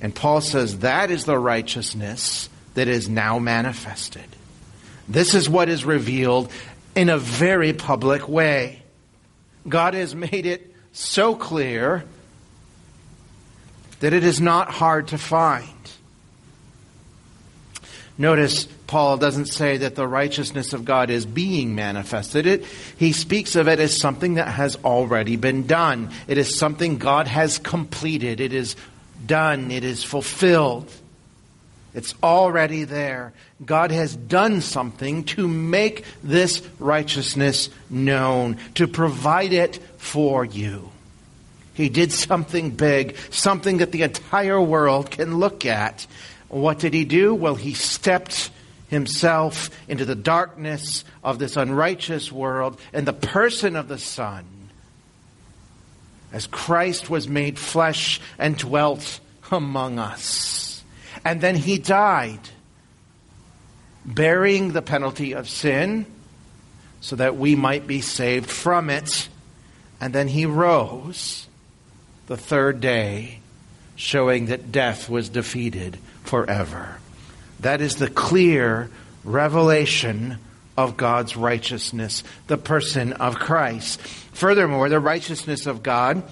And 0.00 0.12
Paul 0.12 0.40
says 0.40 0.80
that 0.80 1.12
is 1.12 1.24
the 1.24 1.38
righteousness 1.38 2.48
that 2.74 2.88
is 2.88 3.08
now 3.08 3.38
manifested. 3.38 4.26
This 5.08 5.32
is 5.32 5.48
what 5.48 5.68
is 5.68 5.84
revealed 5.84 6.50
in 6.96 7.08
a 7.08 7.18
very 7.18 7.72
public 7.72 8.28
way. 8.28 8.82
God 9.68 9.94
has 9.94 10.12
made 10.12 10.46
it 10.46 10.74
so 10.92 11.36
clear 11.36 12.04
that 14.00 14.12
it 14.12 14.24
is 14.24 14.40
not 14.40 14.70
hard 14.70 15.08
to 15.08 15.18
find. 15.18 15.68
Notice 18.18 18.66
Paul 18.86 19.16
doesn't 19.16 19.46
say 19.46 19.78
that 19.78 19.94
the 19.94 20.06
righteousness 20.06 20.74
of 20.74 20.84
God 20.84 21.08
is 21.08 21.24
being 21.24 21.74
manifested. 21.74 22.46
It, 22.46 22.64
he 22.98 23.12
speaks 23.12 23.56
of 23.56 23.66
it 23.66 23.80
as 23.80 23.98
something 23.98 24.34
that 24.34 24.48
has 24.48 24.76
already 24.84 25.36
been 25.36 25.66
done. 25.66 26.10
It 26.28 26.36
is 26.36 26.58
something 26.58 26.98
God 26.98 27.26
has 27.28 27.58
completed. 27.58 28.40
It 28.40 28.52
is 28.52 28.76
done. 29.24 29.70
It 29.70 29.84
is 29.84 30.04
fulfilled. 30.04 30.92
It's 31.94 32.14
already 32.22 32.84
there. 32.84 33.32
God 33.64 33.90
has 33.90 34.14
done 34.14 34.60
something 34.60 35.24
to 35.24 35.48
make 35.48 36.04
this 36.22 36.62
righteousness 36.78 37.70
known, 37.88 38.58
to 38.74 38.86
provide 38.86 39.52
it 39.52 39.78
for 39.96 40.44
you. 40.44 40.90
He 41.80 41.88
did 41.88 42.12
something 42.12 42.72
big, 42.72 43.16
something 43.30 43.78
that 43.78 43.90
the 43.90 44.02
entire 44.02 44.60
world 44.60 45.10
can 45.10 45.38
look 45.38 45.64
at. 45.64 46.06
What 46.48 46.78
did 46.78 46.92
he 46.92 47.06
do? 47.06 47.34
Well, 47.34 47.54
he 47.54 47.72
stepped 47.72 48.50
himself 48.88 49.70
into 49.88 50.04
the 50.04 50.14
darkness 50.14 51.06
of 51.24 51.38
this 51.38 51.56
unrighteous 51.56 52.30
world 52.30 52.78
in 52.92 53.06
the 53.06 53.14
person 53.14 53.76
of 53.76 53.88
the 53.88 53.96
Son. 53.96 54.44
As 56.32 56.46
Christ 56.46 57.08
was 57.08 57.26
made 57.26 57.58
flesh 57.58 58.20
and 58.38 58.58
dwelt 58.58 59.18
among 59.50 59.98
us. 59.98 60.84
And 61.24 61.40
then 61.40 61.56
he 61.56 61.78
died, 61.78 62.40
bearing 64.04 64.72
the 64.72 64.82
penalty 64.82 65.32
of 65.32 65.48
sin 65.48 66.04
so 67.00 67.16
that 67.16 67.36
we 67.36 67.54
might 67.54 67.86
be 67.86 68.02
saved 68.02 68.50
from 68.50 68.90
it. 68.90 69.30
And 69.98 70.12
then 70.12 70.28
he 70.28 70.44
rose 70.44 71.46
the 72.30 72.36
third 72.36 72.80
day, 72.80 73.40
showing 73.96 74.46
that 74.46 74.70
death 74.70 75.10
was 75.10 75.28
defeated 75.30 75.98
forever. 76.22 76.96
That 77.58 77.80
is 77.80 77.96
the 77.96 78.08
clear 78.08 78.88
revelation 79.24 80.38
of 80.78 80.96
God's 80.96 81.36
righteousness, 81.36 82.22
the 82.46 82.56
person 82.56 83.14
of 83.14 83.34
Christ. 83.34 84.00
Furthermore, 84.00 84.88
the 84.88 85.00
righteousness 85.00 85.66
of 85.66 85.82
God, 85.82 86.22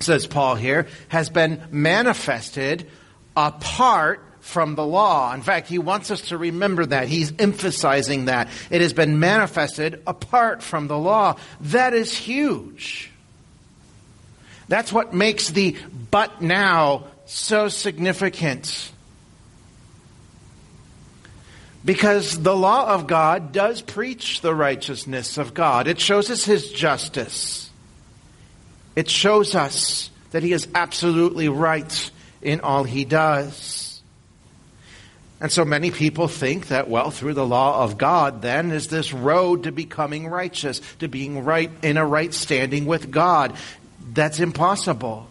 says 0.00 0.26
Paul 0.26 0.56
here, 0.56 0.88
has 1.06 1.30
been 1.30 1.62
manifested 1.70 2.90
apart 3.36 4.24
from 4.40 4.74
the 4.74 4.84
law. 4.84 5.32
In 5.32 5.42
fact, 5.42 5.68
he 5.68 5.78
wants 5.78 6.10
us 6.10 6.22
to 6.30 6.36
remember 6.36 6.84
that. 6.84 7.06
He's 7.06 7.32
emphasizing 7.38 8.24
that. 8.24 8.48
It 8.70 8.80
has 8.80 8.92
been 8.92 9.20
manifested 9.20 10.02
apart 10.04 10.64
from 10.64 10.88
the 10.88 10.98
law. 10.98 11.36
That 11.60 11.94
is 11.94 12.12
huge. 12.12 13.11
That's 14.72 14.90
what 14.90 15.12
makes 15.12 15.50
the 15.50 15.76
but 16.10 16.40
now 16.40 17.04
so 17.26 17.68
significant. 17.68 18.90
Because 21.84 22.42
the 22.42 22.56
law 22.56 22.94
of 22.94 23.06
God 23.06 23.52
does 23.52 23.82
preach 23.82 24.40
the 24.40 24.54
righteousness 24.54 25.36
of 25.36 25.52
God. 25.52 25.88
It 25.88 26.00
shows 26.00 26.30
us 26.30 26.46
His 26.46 26.72
justice. 26.72 27.68
It 28.96 29.10
shows 29.10 29.54
us 29.54 30.08
that 30.30 30.42
He 30.42 30.54
is 30.54 30.66
absolutely 30.74 31.50
right 31.50 32.10
in 32.40 32.60
all 32.60 32.84
He 32.84 33.04
does. 33.04 34.00
And 35.38 35.52
so 35.52 35.66
many 35.66 35.90
people 35.90 36.28
think 36.28 36.68
that, 36.68 36.88
well, 36.88 37.10
through 37.10 37.34
the 37.34 37.44
law 37.44 37.84
of 37.84 37.98
God, 37.98 38.40
then 38.40 38.70
is 38.70 38.88
this 38.88 39.12
road 39.12 39.64
to 39.64 39.72
becoming 39.72 40.28
righteous, 40.28 40.80
to 41.00 41.08
being 41.08 41.44
right 41.44 41.70
in 41.82 41.98
a 41.98 42.06
right 42.06 42.32
standing 42.32 42.86
with 42.86 43.10
God. 43.10 43.54
That's 44.12 44.40
impossible. 44.40 45.28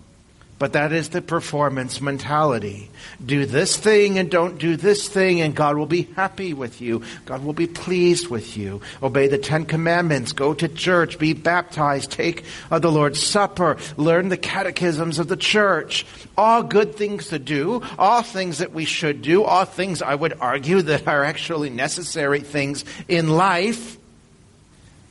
But 0.62 0.74
that 0.74 0.92
is 0.92 1.10
the 1.10 1.24
performance 1.24 2.02
mentality. 2.02 2.92
Do 3.26 3.48
this 3.48 3.76
thing 3.76 4.20
and 4.20 4.30
don't 4.30 4.60
do 4.60 4.76
this 4.76 5.08
thing, 5.08 5.42
and 5.42 5.56
God 5.56 5.76
will 5.76 5.88
be 5.88 6.04
happy 6.16 6.54
with 6.54 6.82
you. 6.82 7.02
God 7.26 7.44
will 7.44 7.54
be 7.54 7.66
pleased 7.66 8.28
with 8.28 8.56
you. 8.56 8.80
Obey 9.02 9.28
the 9.28 9.40
Ten 9.40 9.66
Commandments. 9.66 10.34
Go 10.34 10.54
to 10.54 10.68
church. 10.68 11.18
Be 11.18 11.34
baptized. 11.34 12.12
Take 12.12 12.44
uh, 12.70 12.78
the 12.78 12.92
Lord's 12.92 13.24
Supper. 13.24 13.78
Learn 13.98 14.30
the 14.30 14.38
catechisms 14.38 15.18
of 15.18 15.28
the 15.28 15.36
church. 15.36 16.06
All 16.38 16.62
good 16.62 16.94
things 16.94 17.30
to 17.30 17.40
do. 17.40 17.82
All 17.98 18.22
things 18.22 18.60
that 18.60 18.72
we 18.72 18.86
should 18.86 19.24
do. 19.24 19.44
All 19.44 19.66
things 19.66 20.04
I 20.04 20.14
would 20.14 20.38
argue 20.40 20.84
that 20.84 21.08
are 21.08 21.24
actually 21.24 21.72
necessary 21.72 22.42
things 22.42 22.86
in 23.08 23.30
life. 23.30 23.98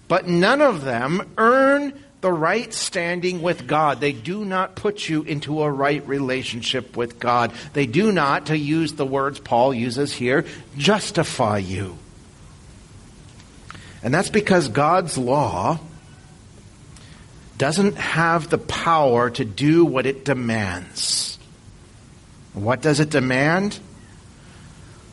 But 0.07 0.29
none 0.29 0.61
of 0.61 0.85
them 0.85 1.29
earn 1.37 1.93
the 2.21 2.33
right 2.33 2.73
standing 2.73 3.41
with 3.43 3.67
God. 3.67 4.01
They 4.01 4.13
do 4.13 4.45
not 4.45 4.75
put 4.75 5.09
you 5.09 5.23
into 5.23 5.63
a 5.63 5.71
right 5.71 6.07
relationship 6.07 6.97
with 6.97 7.19
God. 7.19 7.53
They 7.73 7.87
do 7.87 8.13
not, 8.13 8.47
to 8.47 8.59
use 8.59 8.93
the 8.93 9.07
words 9.07 9.41
Paul 9.41 9.73
uses 9.73 10.13
here, 10.13 10.45
justify 10.77 11.59
you. 11.59 11.97
And 14.03 14.13
that's 14.13 14.31
because 14.31 14.69
God's 14.69 15.17
law 15.17 15.79
doesn't 17.59 17.97
have 17.97 18.49
the 18.49 18.59
power 18.59 19.31
to 19.31 19.45
do 19.45 19.85
what 19.85 20.07
it 20.07 20.25
demands. 20.25 21.39
What 22.55 22.81
does 22.81 23.01
it 23.01 23.11
demand? 23.11 23.79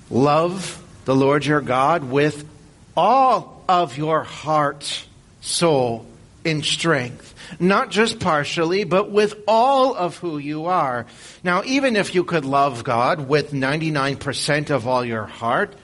Love 0.09 0.81
the 1.05 1.15
Lord 1.15 1.45
your 1.45 1.61
God 1.61 2.05
with 2.05 2.47
all 2.95 3.63
of 3.67 3.97
your 3.97 4.23
heart, 4.23 5.05
soul, 5.41 6.05
in 6.47 6.63
strength. 6.63 7.35
Not 7.59 7.91
just 7.91 8.19
partially, 8.19 8.85
but 8.85 9.11
with 9.11 9.35
all 9.47 9.93
of 9.95 10.17
who 10.17 10.37
you 10.37 10.65
are. 10.65 11.05
Now, 11.43 11.63
even 11.65 11.95
if 11.95 12.15
you 12.15 12.23
could 12.23 12.45
love 12.45 12.83
God 12.83 13.27
with 13.27 13.51
99% 13.51 14.69
of 14.69 14.87
all 14.87 15.03
your 15.03 15.25
heart, 15.25 15.75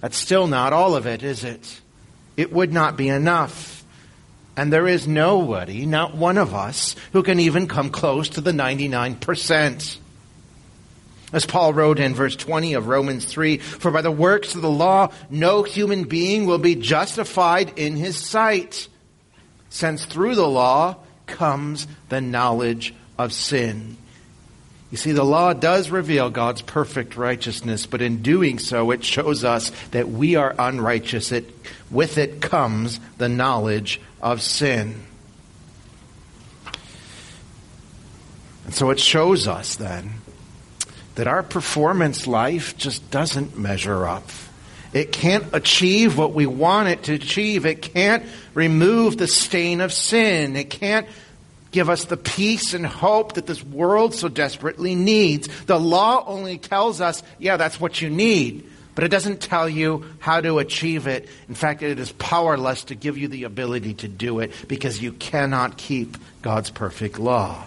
that's 0.00 0.16
still 0.16 0.46
not 0.46 0.72
all 0.72 0.96
of 0.96 1.06
it, 1.06 1.22
is 1.22 1.44
it? 1.44 1.80
It 2.36 2.52
would 2.52 2.72
not 2.72 2.96
be 2.96 3.08
enough. 3.08 3.84
And 4.56 4.72
there 4.72 4.88
is 4.88 5.06
nobody, 5.06 5.86
not 5.86 6.16
one 6.16 6.38
of 6.38 6.54
us, 6.54 6.96
who 7.12 7.22
can 7.22 7.38
even 7.40 7.68
come 7.68 7.90
close 7.90 8.30
to 8.30 8.40
the 8.40 8.52
99%. 8.52 9.98
As 11.30 11.44
Paul 11.44 11.74
wrote 11.74 11.98
in 11.98 12.14
verse 12.14 12.36
20 12.36 12.72
of 12.72 12.88
Romans 12.88 13.26
3, 13.26 13.58
For 13.58 13.90
by 13.90 14.00
the 14.00 14.10
works 14.10 14.54
of 14.54 14.62
the 14.62 14.70
law, 14.70 15.12
no 15.28 15.62
human 15.62 16.04
being 16.04 16.46
will 16.46 16.58
be 16.58 16.74
justified 16.74 17.78
in 17.78 17.96
his 17.96 18.18
sight 18.18 18.88
since 19.70 20.04
through 20.04 20.34
the 20.34 20.48
law 20.48 20.96
comes 21.26 21.86
the 22.08 22.20
knowledge 22.20 22.94
of 23.18 23.32
sin. 23.32 23.96
You 24.90 24.96
see, 24.96 25.12
the 25.12 25.24
law 25.24 25.52
does 25.52 25.90
reveal 25.90 26.30
God's 26.30 26.62
perfect 26.62 27.16
righteousness, 27.16 27.84
but 27.84 28.00
in 28.00 28.22
doing 28.22 28.58
so, 28.58 28.90
it 28.90 29.04
shows 29.04 29.44
us 29.44 29.70
that 29.90 30.08
we 30.08 30.36
are 30.36 30.54
unrighteous. 30.58 31.30
It, 31.30 31.54
with 31.90 32.16
it 32.16 32.40
comes 32.40 32.98
the 33.18 33.28
knowledge 33.28 34.00
of 34.22 34.40
sin. 34.40 35.02
And 38.64 38.74
so 38.74 38.90
it 38.90 39.00
shows 39.00 39.46
us 39.46 39.76
then 39.76 40.14
that 41.16 41.26
our 41.26 41.42
performance 41.42 42.26
life 42.26 42.76
just 42.76 43.10
doesn't 43.10 43.58
measure 43.58 44.06
up. 44.06 44.30
It 44.92 45.12
can't 45.12 45.44
achieve 45.52 46.16
what 46.16 46.32
we 46.32 46.46
want 46.46 46.88
it 46.88 47.02
to 47.04 47.14
achieve. 47.14 47.66
It 47.66 47.82
can't 47.82 48.24
remove 48.54 49.18
the 49.18 49.26
stain 49.28 49.80
of 49.80 49.92
sin. 49.92 50.56
It 50.56 50.70
can't 50.70 51.06
give 51.70 51.90
us 51.90 52.04
the 52.06 52.16
peace 52.16 52.72
and 52.72 52.86
hope 52.86 53.34
that 53.34 53.46
this 53.46 53.62
world 53.62 54.14
so 54.14 54.28
desperately 54.28 54.94
needs. 54.94 55.48
The 55.64 55.78
law 55.78 56.24
only 56.26 56.58
tells 56.58 57.00
us, 57.00 57.22
yeah, 57.38 57.58
that's 57.58 57.78
what 57.78 58.00
you 58.00 58.08
need, 58.08 58.68
but 58.94 59.04
it 59.04 59.08
doesn't 59.08 59.42
tell 59.42 59.68
you 59.68 60.06
how 60.18 60.40
to 60.40 60.58
achieve 60.58 61.06
it. 61.06 61.28
In 61.48 61.54
fact, 61.54 61.82
it 61.82 61.98
is 61.98 62.12
powerless 62.12 62.84
to 62.84 62.94
give 62.94 63.18
you 63.18 63.28
the 63.28 63.44
ability 63.44 63.94
to 63.94 64.08
do 64.08 64.40
it 64.40 64.52
because 64.68 65.02
you 65.02 65.12
cannot 65.12 65.76
keep 65.76 66.16
God's 66.40 66.70
perfect 66.70 67.18
law. 67.18 67.62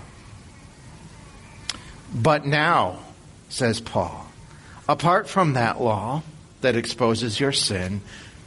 But 2.13 2.45
now, 2.45 2.99
says 3.49 3.79
Paul, 3.79 4.25
apart 4.89 5.29
from 5.29 5.53
that 5.53 5.79
law, 5.79 6.23
that 6.61 6.75
exposes 6.75 7.39
your 7.39 7.51
sin, 7.51 8.01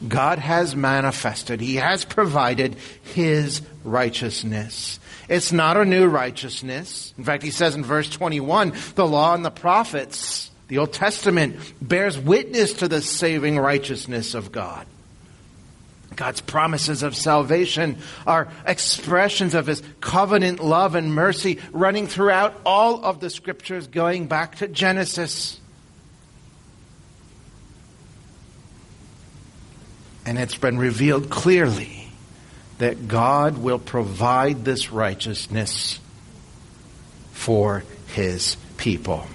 God 0.07 0.39
has 0.39 0.75
manifested, 0.75 1.61
He 1.61 1.77
has 1.77 2.05
provided 2.05 2.77
His 3.03 3.63
righteousness. 3.85 4.99
It's 5.29 5.53
not 5.53 5.77
a 5.77 5.85
new 5.85 6.07
righteousness. 6.07 7.15
In 7.17 7.25
fact, 7.25 7.43
He 7.43 7.51
says 7.51 7.75
in 7.75 7.85
verse 7.85 8.11
21, 8.11 8.73
the 8.95 9.07
law 9.07 9.35
and 9.35 9.45
the 9.45 9.51
prophets, 9.51 10.51
the 10.69 10.79
Old 10.79 10.93
Testament, 10.93 11.57
bears 11.81 12.19
witness 12.19 12.75
to 12.75 12.89
the 12.89 13.01
saving 13.01 13.59
righteousness 13.59 14.35
of 14.35 14.53
God. 14.53 14.87
God's 16.17 16.41
promises 16.41 17.03
of 17.03 17.17
salvation 17.17 17.99
are 18.27 18.49
expressions 18.67 19.55
of 19.55 19.67
His 19.67 19.83
covenant 20.01 20.63
love 20.63 20.95
and 20.95 21.15
mercy 21.15 21.59
running 21.73 22.07
throughout 22.07 22.61
all 22.65 23.05
of 23.05 23.21
the 23.21 23.31
scriptures 23.31 23.87
going 23.87 24.27
back 24.27 24.57
to 24.57 24.69
Genesis. 24.69 25.61
And 30.27 30.39
it's 30.39 30.57
been 30.57 30.79
revealed 30.79 31.31
clearly 31.31 32.09
that 32.79 33.09
God 33.09 33.59
will 33.59 33.79
provide 33.79 34.65
this 34.65 34.91
righteousness 34.91 36.01
for 37.33 37.85
his 38.09 38.57
people. 38.77 39.27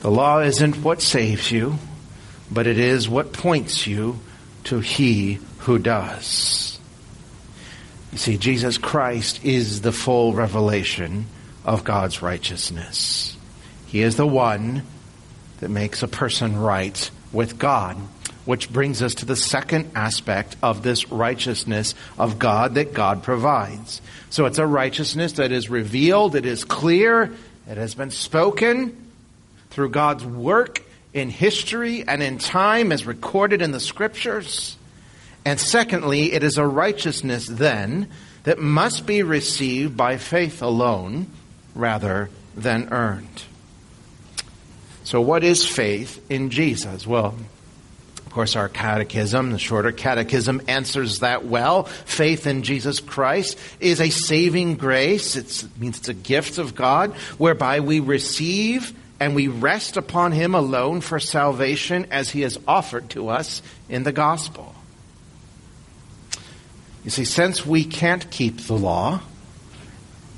The 0.00 0.10
law 0.10 0.40
isn't 0.40 0.82
what 0.82 1.02
saves 1.02 1.50
you, 1.50 1.78
but 2.50 2.66
it 2.66 2.78
is 2.78 3.08
what 3.08 3.32
points 3.32 3.86
you 3.86 4.20
to 4.64 4.80
he 4.80 5.40
who 5.58 5.78
does. 5.78 6.78
You 8.12 8.18
see, 8.18 8.36
Jesus 8.38 8.78
Christ 8.78 9.44
is 9.44 9.80
the 9.80 9.92
full 9.92 10.32
revelation 10.32 11.26
of 11.64 11.84
God's 11.84 12.22
righteousness. 12.22 13.36
He 13.86 14.02
is 14.02 14.16
the 14.16 14.26
one 14.26 14.84
that 15.60 15.68
makes 15.68 16.02
a 16.02 16.08
person 16.08 16.56
right 16.56 17.10
with 17.32 17.58
God. 17.58 17.96
Which 18.46 18.72
brings 18.72 19.02
us 19.02 19.16
to 19.16 19.26
the 19.26 19.36
second 19.36 19.90
aspect 19.94 20.56
of 20.62 20.82
this 20.82 21.10
righteousness 21.10 21.94
of 22.18 22.38
God 22.38 22.76
that 22.76 22.94
God 22.94 23.22
provides. 23.22 24.00
So 24.30 24.46
it's 24.46 24.58
a 24.58 24.66
righteousness 24.66 25.32
that 25.32 25.52
is 25.52 25.68
revealed, 25.68 26.34
it 26.34 26.46
is 26.46 26.64
clear, 26.64 27.32
it 27.68 27.76
has 27.76 27.94
been 27.94 28.10
spoken 28.10 28.96
through 29.70 29.90
God's 29.90 30.24
work 30.24 30.82
in 31.12 31.28
history 31.28 32.06
and 32.06 32.22
in 32.22 32.38
time 32.38 32.92
as 32.92 33.04
recorded 33.04 33.62
in 33.62 33.72
the 33.72 33.80
scriptures. 33.80 34.76
And 35.44 35.60
secondly, 35.60 36.32
it 36.32 36.42
is 36.42 36.58
a 36.58 36.66
righteousness 36.66 37.46
then 37.46 38.08
that 38.44 38.58
must 38.58 39.06
be 39.06 39.22
received 39.22 39.96
by 39.96 40.18
faith 40.18 40.62
alone 40.62 41.26
rather 41.74 42.30
than 42.56 42.88
earned. 42.92 43.42
So, 45.04 45.20
what 45.20 45.44
is 45.44 45.64
faith 45.64 46.24
in 46.30 46.50
Jesus? 46.50 47.06
Well, 47.06 47.36
course, 48.36 48.54
our 48.54 48.68
catechism, 48.68 49.50
the 49.50 49.58
shorter 49.58 49.92
catechism, 49.92 50.60
answers 50.68 51.20
that 51.20 51.46
well. 51.46 51.84
Faith 51.84 52.46
in 52.46 52.62
Jesus 52.62 53.00
Christ 53.00 53.58
is 53.80 53.98
a 53.98 54.10
saving 54.10 54.76
grace. 54.76 55.36
It's, 55.36 55.62
it 55.62 55.80
means 55.80 55.96
it's 55.96 56.10
a 56.10 56.14
gift 56.14 56.58
of 56.58 56.74
God 56.74 57.14
whereby 57.38 57.80
we 57.80 58.00
receive 58.00 58.92
and 59.18 59.34
we 59.34 59.48
rest 59.48 59.96
upon 59.96 60.32
Him 60.32 60.54
alone 60.54 61.00
for 61.00 61.18
salvation 61.18 62.08
as 62.10 62.28
He 62.28 62.42
has 62.42 62.58
offered 62.68 63.08
to 63.10 63.30
us 63.30 63.62
in 63.88 64.02
the 64.02 64.12
gospel. 64.12 64.74
You 67.04 67.10
see, 67.10 67.24
since 67.24 67.64
we 67.64 67.84
can't 67.84 68.30
keep 68.30 68.58
the 68.58 68.76
law 68.76 69.22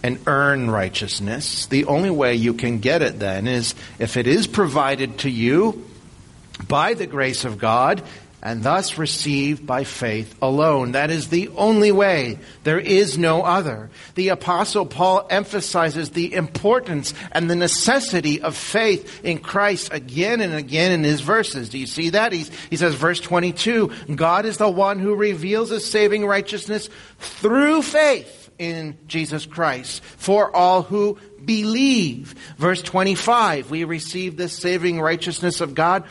and 0.05 0.21
earn 0.29 0.71
righteousness, 0.71 1.67
the 1.67 1.87
only 1.87 2.11
way 2.11 2.37
you 2.37 2.55
can 2.55 2.79
get 2.79 3.03
it 3.03 3.19
then 3.19 3.49
is 3.49 3.75
if 3.99 4.17
it 4.17 4.29
is 4.29 4.47
provided 4.47 5.19
to 5.19 5.31
you 5.31 5.85
by 6.67 6.95
the 6.95 7.07
grace 7.07 7.45
of 7.45 7.59
God 7.59 8.03
and 8.43 8.63
thus 8.63 8.99
received 8.99 9.67
by 9.67 9.85
faith 9.85 10.37
alone. 10.41 10.93
That 10.93 11.11
is 11.11 11.29
the 11.29 11.49
only 11.57 11.91
way. 11.91 12.39
There 12.63 12.79
is 12.79 13.19
no 13.19 13.43
other. 13.43 13.91
The 14.15 14.29
apostle 14.29 14.87
Paul 14.87 15.27
emphasizes 15.29 16.11
the 16.11 16.35
importance 16.35 17.15
and 17.33 17.51
the 17.51 17.57
necessity 17.57 18.41
of 18.41 18.57
faith 18.57 19.25
in 19.25 19.39
Christ 19.39 19.93
again 19.93 20.41
and 20.41 20.55
again 20.55 20.93
in 20.93 21.03
his 21.03 21.21
verses. 21.21 21.69
Do 21.69 21.79
you 21.79 21.87
see 21.87 22.11
that? 22.11 22.33
He's, 22.33 22.51
he 22.71 22.77
says, 22.77 22.95
verse 22.95 23.21
22, 23.21 23.91
God 24.15 24.47
is 24.47 24.59
the 24.59 24.69
one 24.69 25.01
who 25.01 25.15
reveals 25.15 25.71
his 25.71 25.89
saving 25.91 26.25
righteousness 26.25 26.89
through 27.19 27.83
faith 27.83 28.51
in 28.59 28.99
Jesus 29.07 29.47
Christ 29.47 30.03
for 30.03 30.55
all 30.55 30.83
who 30.83 31.19
believe. 31.45 32.35
Verse 32.57 32.83
25, 32.83 33.71
we 33.71 33.85
receive 33.85 34.37
this 34.37 34.53
saving 34.53 35.01
righteousness 35.01 35.61
of 35.61 35.75
God 35.75 36.05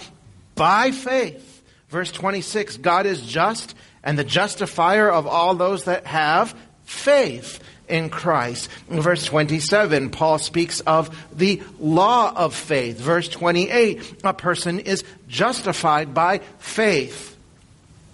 by 0.57 0.91
faith. 0.91 1.63
Verse 1.89 2.11
26, 2.11 2.77
God 2.77 3.05
is 3.05 3.21
just 3.21 3.75
and 4.03 4.17
the 4.17 4.23
justifier 4.23 5.09
of 5.09 5.27
all 5.27 5.55
those 5.55 5.85
that 5.85 6.05
have 6.05 6.55
faith 6.83 7.59
in 7.87 8.09
Christ. 8.09 8.69
Verse 8.89 9.25
27, 9.25 10.09
Paul 10.09 10.39
speaks 10.39 10.79
of 10.81 11.15
the 11.37 11.61
law 11.79 12.33
of 12.35 12.53
faith. 12.53 12.97
Verse 12.97 13.29
28, 13.29 14.21
a 14.23 14.33
person 14.33 14.79
is 14.79 15.03
justified 15.27 16.13
by 16.13 16.39
faith. 16.59 17.35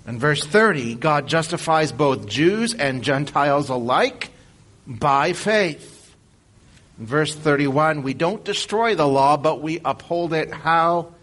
In 0.07 0.19
verse 0.19 0.45
30, 0.45 0.95
God 0.95 1.27
justifies 1.27 1.91
both 1.91 2.27
Jews 2.27 2.73
and 2.73 3.03
Gentiles 3.03 3.69
alike 3.69 4.31
by 4.85 5.33
faith. 5.33 6.15
In 6.99 7.05
verse 7.05 7.33
31, 7.33 8.03
we 8.03 8.13
don't 8.13 8.43
destroy 8.43 8.95
the 8.95 9.07
law, 9.07 9.37
but 9.37 9.61
we 9.61 9.79
uphold 9.83 10.33
it 10.33 10.51
how? 10.51 11.13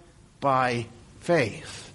By 0.40 0.86
faith. 1.30 1.92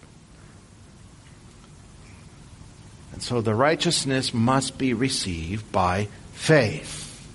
And 3.11 3.21
so 3.21 3.41
the 3.41 3.53
righteousness 3.53 4.33
must 4.33 4.77
be 4.77 4.93
received 4.93 5.69
by 5.73 6.07
faith. 6.31 7.27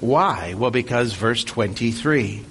Why? 0.00 0.54
Well, 0.54 0.70
because 0.70 1.12
verse 1.12 1.44
23, 1.44 2.42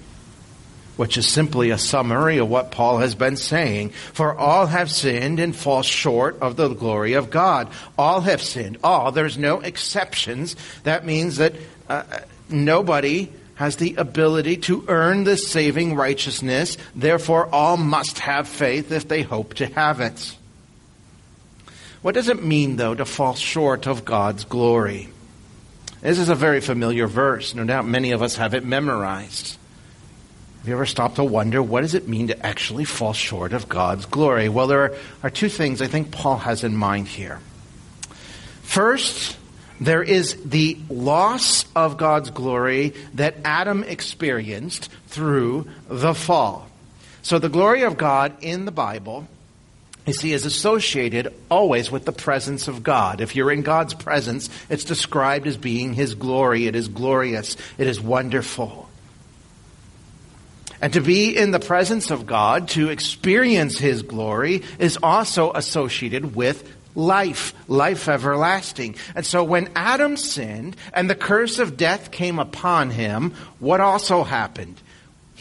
which 0.96 1.18
is 1.18 1.26
simply 1.26 1.70
a 1.70 1.78
summary 1.78 2.38
of 2.38 2.48
what 2.48 2.70
Paul 2.70 2.98
has 2.98 3.16
been 3.16 3.36
saying, 3.36 3.88
for 3.90 4.38
all 4.38 4.66
have 4.66 4.92
sinned 4.92 5.40
and 5.40 5.54
fall 5.54 5.82
short 5.82 6.38
of 6.40 6.54
the 6.54 6.68
glory 6.68 7.14
of 7.14 7.28
God. 7.28 7.70
All 7.98 8.20
have 8.20 8.40
sinned. 8.40 8.78
All. 8.84 9.10
There's 9.10 9.36
no 9.36 9.62
exceptions. 9.62 10.54
That 10.84 11.04
means 11.04 11.38
that 11.38 11.54
uh, 11.88 12.04
nobody 12.48 13.32
has 13.54 13.76
the 13.76 13.94
ability 13.96 14.56
to 14.56 14.84
earn 14.88 15.24
the 15.24 15.36
saving 15.36 15.94
righteousness. 15.94 16.78
Therefore, 16.94 17.48
all 17.52 17.76
must 17.76 18.18
have 18.20 18.48
faith 18.48 18.90
if 18.92 19.08
they 19.08 19.22
hope 19.22 19.54
to 19.54 19.66
have 19.66 20.00
it. 20.00 20.36
What 22.02 22.14
does 22.14 22.28
it 22.28 22.42
mean, 22.42 22.76
though, 22.76 22.94
to 22.94 23.04
fall 23.04 23.34
short 23.34 23.86
of 23.86 24.04
God's 24.04 24.44
glory? 24.44 25.08
This 26.00 26.18
is 26.18 26.28
a 26.28 26.34
very 26.34 26.60
familiar 26.60 27.06
verse. 27.06 27.54
No 27.54 27.64
doubt 27.64 27.86
many 27.86 28.10
of 28.10 28.22
us 28.22 28.36
have 28.36 28.54
it 28.54 28.64
memorized. 28.64 29.56
Have 30.58 30.68
you 30.68 30.74
ever 30.74 30.86
stopped 30.86 31.16
to 31.16 31.24
wonder 31.24 31.62
what 31.62 31.82
does 31.82 31.94
it 31.94 32.08
mean 32.08 32.28
to 32.28 32.46
actually 32.46 32.84
fall 32.84 33.12
short 33.12 33.52
of 33.52 33.68
God's 33.68 34.06
glory? 34.06 34.48
Well, 34.48 34.66
there 34.66 34.96
are 35.22 35.30
two 35.30 35.48
things 35.48 35.82
I 35.82 35.86
think 35.86 36.10
Paul 36.10 36.38
has 36.38 36.64
in 36.64 36.76
mind 36.76 37.08
here. 37.08 37.40
First, 38.62 39.36
there 39.86 40.02
is 40.02 40.36
the 40.44 40.78
loss 40.88 41.64
of 41.74 41.96
God's 41.96 42.30
glory 42.30 42.94
that 43.14 43.36
Adam 43.44 43.84
experienced 43.84 44.90
through 45.06 45.68
the 45.88 46.14
fall. 46.14 46.68
So 47.22 47.38
the 47.38 47.48
glory 47.48 47.82
of 47.82 47.96
God 47.96 48.32
in 48.40 48.64
the 48.64 48.72
Bible 48.72 49.28
you 50.06 50.12
see, 50.12 50.32
is 50.32 50.44
associated 50.44 51.32
always 51.48 51.90
with 51.90 52.04
the 52.04 52.12
presence 52.12 52.66
of 52.66 52.82
God. 52.82 53.20
If 53.20 53.36
you're 53.36 53.52
in 53.52 53.62
God's 53.62 53.94
presence, 53.94 54.50
it's 54.68 54.84
described 54.84 55.46
as 55.46 55.56
being 55.56 55.94
His 55.94 56.14
glory. 56.14 56.66
It 56.66 56.74
is 56.74 56.88
glorious. 56.88 57.56
It 57.78 57.86
is 57.86 58.00
wonderful. 58.00 58.88
And 60.80 60.92
to 60.94 61.00
be 61.00 61.36
in 61.36 61.52
the 61.52 61.60
presence 61.60 62.10
of 62.10 62.26
God, 62.26 62.68
to 62.70 62.90
experience 62.90 63.78
His 63.78 64.02
glory, 64.02 64.62
is 64.80 64.98
also 65.00 65.52
associated 65.52 66.34
with 66.34 66.68
life, 66.94 67.54
life 67.68 68.08
everlasting. 68.08 68.96
And 69.14 69.24
so 69.24 69.44
when 69.44 69.70
Adam 69.74 70.16
sinned 70.16 70.76
and 70.92 71.08
the 71.08 71.14
curse 71.14 71.58
of 71.58 71.76
death 71.76 72.10
came 72.10 72.38
upon 72.38 72.90
him, 72.90 73.34
what 73.58 73.80
also 73.80 74.24
happened? 74.24 74.80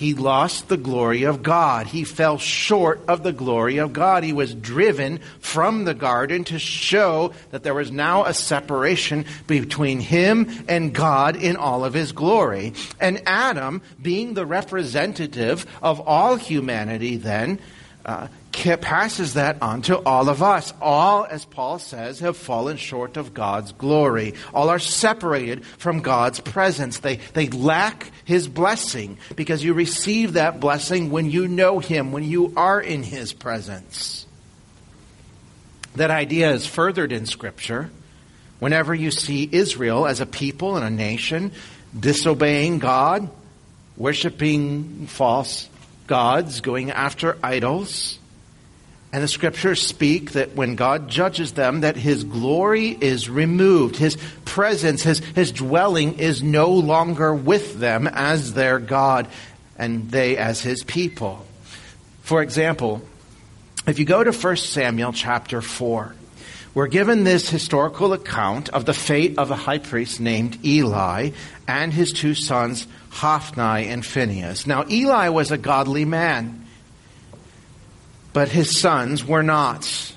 he 0.01 0.15
lost 0.15 0.67
the 0.67 0.77
glory 0.77 1.25
of 1.25 1.43
God. 1.43 1.85
He 1.85 2.05
fell 2.05 2.39
short 2.39 3.01
of 3.07 3.21
the 3.21 3.31
glory 3.31 3.77
of 3.77 3.93
God. 3.93 4.23
He 4.23 4.33
was 4.33 4.55
driven 4.55 5.19
from 5.39 5.85
the 5.85 5.93
garden 5.93 6.43
to 6.45 6.57
show 6.57 7.33
that 7.51 7.61
there 7.61 7.75
was 7.75 7.91
now 7.91 8.25
a 8.25 8.33
separation 8.33 9.25
between 9.45 9.99
him 9.99 10.65
and 10.67 10.91
God 10.91 11.35
in 11.35 11.55
all 11.55 11.85
of 11.85 11.93
his 11.93 12.13
glory. 12.13 12.73
And 12.99 13.21
Adam, 13.27 13.83
being 14.01 14.33
the 14.33 14.47
representative 14.47 15.67
of 15.83 15.99
all 15.99 16.35
humanity 16.35 17.17
then, 17.17 17.59
uh, 18.03 18.27
passes 18.51 19.35
that 19.35 19.61
on 19.61 19.81
to 19.83 19.97
all 19.97 20.29
of 20.29 20.43
us. 20.43 20.73
All, 20.81 21.25
as 21.25 21.45
Paul 21.45 21.79
says, 21.79 22.19
have 22.19 22.37
fallen 22.37 22.77
short 22.77 23.17
of 23.17 23.33
God's 23.33 23.71
glory. 23.71 24.33
All 24.53 24.69
are 24.69 24.79
separated 24.79 25.65
from 25.65 26.01
God's 26.01 26.39
presence. 26.39 26.99
They, 26.99 27.17
they 27.33 27.47
lack 27.47 28.11
His 28.25 28.47
blessing 28.47 29.17
because 29.35 29.63
you 29.63 29.73
receive 29.73 30.33
that 30.33 30.59
blessing 30.59 31.11
when 31.11 31.29
you 31.29 31.47
know 31.47 31.79
Him, 31.79 32.11
when 32.11 32.23
you 32.23 32.53
are 32.55 32.79
in 32.79 33.03
His 33.03 33.33
presence. 33.33 34.25
That 35.95 36.11
idea 36.11 36.51
is 36.51 36.65
furthered 36.65 37.11
in 37.11 37.25
Scripture. 37.25 37.89
Whenever 38.59 38.93
you 38.93 39.11
see 39.11 39.49
Israel 39.51 40.05
as 40.05 40.21
a 40.21 40.25
people 40.25 40.77
and 40.77 40.85
a 40.85 40.89
nation 40.89 41.51
disobeying 41.97 42.79
God, 42.79 43.29
worshiping 43.97 45.07
false 45.07 45.67
gods, 46.07 46.61
going 46.61 46.91
after 46.91 47.37
idols, 47.43 48.19
and 49.13 49.21
the 49.21 49.27
scriptures 49.27 49.81
speak 49.81 50.31
that 50.31 50.55
when 50.55 50.75
God 50.75 51.09
judges 51.09 51.51
them, 51.53 51.81
that 51.81 51.97
his 51.97 52.23
glory 52.23 52.89
is 52.89 53.29
removed. 53.29 53.97
His 53.97 54.17
presence, 54.45 55.03
his, 55.03 55.19
his 55.19 55.51
dwelling 55.51 56.19
is 56.19 56.41
no 56.41 56.71
longer 56.71 57.33
with 57.33 57.77
them 57.79 58.07
as 58.07 58.53
their 58.53 58.79
God 58.79 59.27
and 59.77 60.09
they 60.11 60.37
as 60.37 60.61
his 60.61 60.83
people. 60.83 61.45
For 62.21 62.41
example, 62.41 63.01
if 63.85 63.99
you 63.99 64.05
go 64.05 64.23
to 64.23 64.31
1 64.31 64.55
Samuel 64.55 65.11
chapter 65.11 65.61
4, 65.61 66.15
we're 66.73 66.87
given 66.87 67.25
this 67.25 67.49
historical 67.49 68.13
account 68.13 68.69
of 68.69 68.85
the 68.85 68.93
fate 68.93 69.37
of 69.37 69.51
a 69.51 69.57
high 69.57 69.79
priest 69.79 70.21
named 70.21 70.63
Eli 70.63 71.31
and 71.67 71.91
his 71.91 72.13
two 72.13 72.33
sons, 72.33 72.87
Hophni 73.09 73.89
and 73.89 74.05
Phinehas. 74.05 74.65
Now, 74.65 74.85
Eli 74.89 75.27
was 75.29 75.51
a 75.51 75.57
godly 75.57 76.05
man. 76.05 76.65
But 78.33 78.49
his 78.49 78.79
sons 78.79 79.25
were 79.25 79.43
not. 79.43 80.13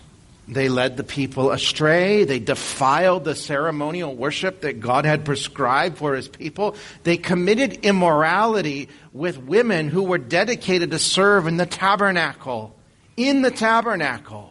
They 0.46 0.68
led 0.68 0.96
the 0.96 1.04
people 1.04 1.50
astray. 1.50 2.24
They 2.24 2.38
defiled 2.38 3.24
the 3.24 3.34
ceremonial 3.34 4.14
worship 4.14 4.60
that 4.60 4.78
God 4.78 5.06
had 5.06 5.24
prescribed 5.24 5.96
for 5.96 6.14
his 6.14 6.28
people. 6.28 6.76
They 7.02 7.16
committed 7.16 7.84
immorality 7.84 8.88
with 9.12 9.38
women 9.38 9.88
who 9.88 10.02
were 10.02 10.18
dedicated 10.18 10.90
to 10.90 10.98
serve 10.98 11.46
in 11.46 11.56
the 11.56 11.66
tabernacle. 11.66 12.74
In 13.16 13.42
the 13.42 13.50
tabernacle. 13.50 14.50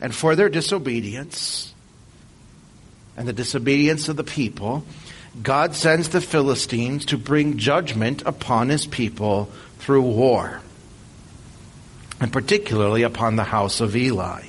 And 0.00 0.14
for 0.14 0.36
their 0.36 0.50
disobedience 0.50 1.72
and 3.16 3.26
the 3.26 3.32
disobedience 3.32 4.10
of 4.10 4.16
the 4.16 4.24
people, 4.24 4.84
God 5.42 5.74
sends 5.74 6.10
the 6.10 6.20
Philistines 6.20 7.06
to 7.06 7.16
bring 7.16 7.56
judgment 7.56 8.22
upon 8.26 8.68
his 8.68 8.86
people 8.86 9.50
through 9.78 10.02
war 10.02 10.60
and 12.20 12.32
particularly 12.32 13.02
upon 13.02 13.36
the 13.36 13.44
house 13.44 13.80
of 13.80 13.96
Eli. 13.96 14.42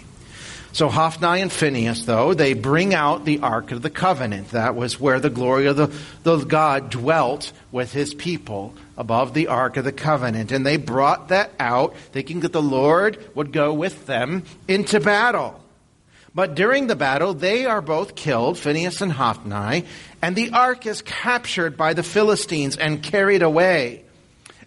So 0.75 0.89
Hophni 0.89 1.39
and 1.41 1.49
Phinehas, 1.49 2.03
though, 2.03 2.33
they 2.33 2.53
bring 2.53 2.93
out 2.93 3.23
the 3.23 3.39
Ark 3.39 3.71
of 3.71 3.81
the 3.81 3.89
Covenant. 3.89 4.49
That 4.49 4.75
was 4.75 4.99
where 4.99 5.21
the 5.21 5.29
glory 5.29 5.67
of 5.67 5.77
the, 5.77 5.87
the 6.23 6.43
God 6.43 6.89
dwelt 6.89 7.53
with 7.71 7.93
his 7.93 8.13
people 8.13 8.73
above 8.97 9.33
the 9.33 9.47
Ark 9.47 9.77
of 9.77 9.85
the 9.85 9.93
Covenant. 9.93 10.51
And 10.51 10.65
they 10.65 10.75
brought 10.75 11.29
that 11.29 11.51
out, 11.61 11.95
thinking 12.11 12.41
that 12.41 12.51
the 12.51 12.61
Lord 12.61 13.17
would 13.35 13.53
go 13.53 13.73
with 13.73 14.05
them 14.05 14.43
into 14.67 14.99
battle. 14.99 15.63
But 16.35 16.55
during 16.55 16.87
the 16.87 16.97
battle, 16.97 17.33
they 17.33 17.65
are 17.65 17.81
both 17.81 18.15
killed, 18.15 18.59
Phinehas 18.59 18.99
and 18.99 19.13
Hophni, 19.13 19.85
and 20.21 20.35
the 20.35 20.49
ark 20.51 20.85
is 20.85 21.01
captured 21.01 21.77
by 21.77 21.93
the 21.93 22.03
Philistines 22.03 22.75
and 22.75 23.01
carried 23.01 23.41
away. 23.43 24.03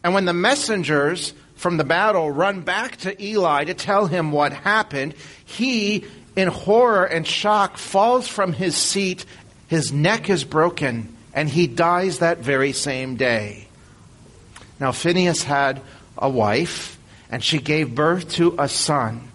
And 0.02 0.14
when 0.14 0.24
the 0.24 0.32
messengers 0.32 1.34
from 1.58 1.76
the 1.76 1.84
battle 1.84 2.30
run 2.30 2.60
back 2.60 2.96
to 2.98 3.22
Eli 3.22 3.64
to 3.64 3.74
tell 3.74 4.06
him 4.06 4.30
what 4.30 4.52
happened. 4.52 5.14
He, 5.44 6.04
in 6.36 6.46
horror 6.46 7.04
and 7.04 7.26
shock, 7.26 7.78
falls 7.78 8.28
from 8.28 8.52
his 8.52 8.76
seat. 8.76 9.26
His 9.66 9.92
neck 9.92 10.30
is 10.30 10.44
broken, 10.44 11.14
and 11.34 11.48
he 11.48 11.66
dies 11.66 12.20
that 12.20 12.38
very 12.38 12.72
same 12.72 13.16
day. 13.16 13.66
Now, 14.78 14.92
Phinehas 14.92 15.42
had 15.42 15.82
a 16.16 16.30
wife, 16.30 16.96
and 17.28 17.42
she 17.42 17.58
gave 17.58 17.92
birth 17.92 18.30
to 18.34 18.54
a 18.56 18.68
son 18.68 19.28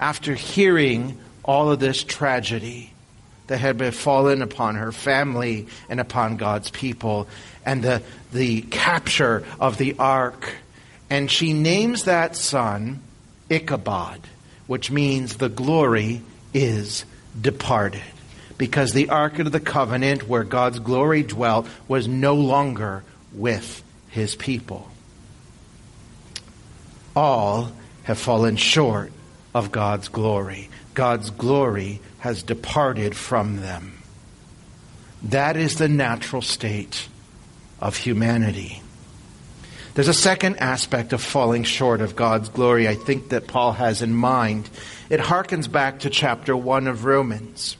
after 0.00 0.34
hearing 0.34 1.18
all 1.44 1.70
of 1.70 1.80
this 1.80 2.02
tragedy 2.02 2.94
that 3.48 3.58
had 3.58 3.76
befallen 3.76 4.40
upon 4.40 4.76
her 4.76 4.90
family 4.90 5.66
and 5.90 6.00
upon 6.00 6.38
God's 6.38 6.70
people, 6.70 7.28
and 7.66 7.82
the, 7.82 8.02
the 8.32 8.62
capture 8.62 9.44
of 9.60 9.76
the 9.76 9.96
ark 9.98 10.50
and 11.10 11.30
she 11.30 11.52
names 11.52 12.04
that 12.04 12.36
son 12.36 13.00
Ichabod, 13.50 14.20
which 14.66 14.90
means 14.90 15.36
the 15.36 15.48
glory 15.48 16.22
is 16.52 17.04
departed. 17.40 18.02
because 18.58 18.92
the 18.92 19.08
Ark 19.08 19.38
of 19.38 19.52
the 19.52 19.60
Covenant, 19.60 20.28
where 20.28 20.42
God's 20.42 20.80
glory 20.80 21.22
dwelt, 21.22 21.68
was 21.86 22.08
no 22.08 22.34
longer 22.34 23.04
with 23.32 23.82
his 24.08 24.34
people. 24.34 24.90
All 27.14 27.70
have 28.02 28.18
fallen 28.18 28.56
short 28.56 29.12
of 29.54 29.70
God's 29.70 30.08
glory. 30.08 30.68
God's 30.94 31.30
glory 31.30 32.00
has 32.18 32.42
departed 32.42 33.16
from 33.16 33.60
them. 33.60 34.02
That 35.22 35.56
is 35.56 35.76
the 35.76 35.88
natural 35.88 36.42
state 36.42 37.08
of 37.80 37.96
humanity. 37.96 38.82
There's 39.98 40.06
a 40.06 40.14
second 40.14 40.58
aspect 40.58 41.12
of 41.12 41.20
falling 41.20 41.64
short 41.64 42.00
of 42.00 42.14
God's 42.14 42.50
glory 42.50 42.86
I 42.86 42.94
think 42.94 43.30
that 43.30 43.48
Paul 43.48 43.72
has 43.72 44.00
in 44.00 44.14
mind. 44.14 44.70
It 45.10 45.18
harkens 45.18 45.68
back 45.68 45.98
to 45.98 46.08
chapter 46.08 46.56
1 46.56 46.86
of 46.86 47.04
Romans, 47.04 47.76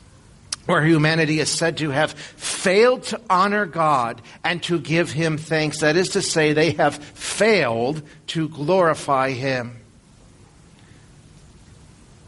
where 0.67 0.85
humanity 0.85 1.39
is 1.39 1.49
said 1.49 1.77
to 1.77 1.91
have 1.91 2.11
failed 2.11 3.05
to 3.05 3.21
honor 3.31 3.67
God 3.67 4.21
and 4.43 4.61
to 4.65 4.81
give 4.81 5.13
him 5.13 5.39
thanks. 5.39 5.79
That 5.79 5.97
is 5.97 6.09
to 6.09 6.21
say, 6.21 6.55
they 6.55 6.73
have 6.73 6.97
failed 6.97 8.03
to 8.27 8.49
glorify 8.49 9.31
him. 9.31 9.77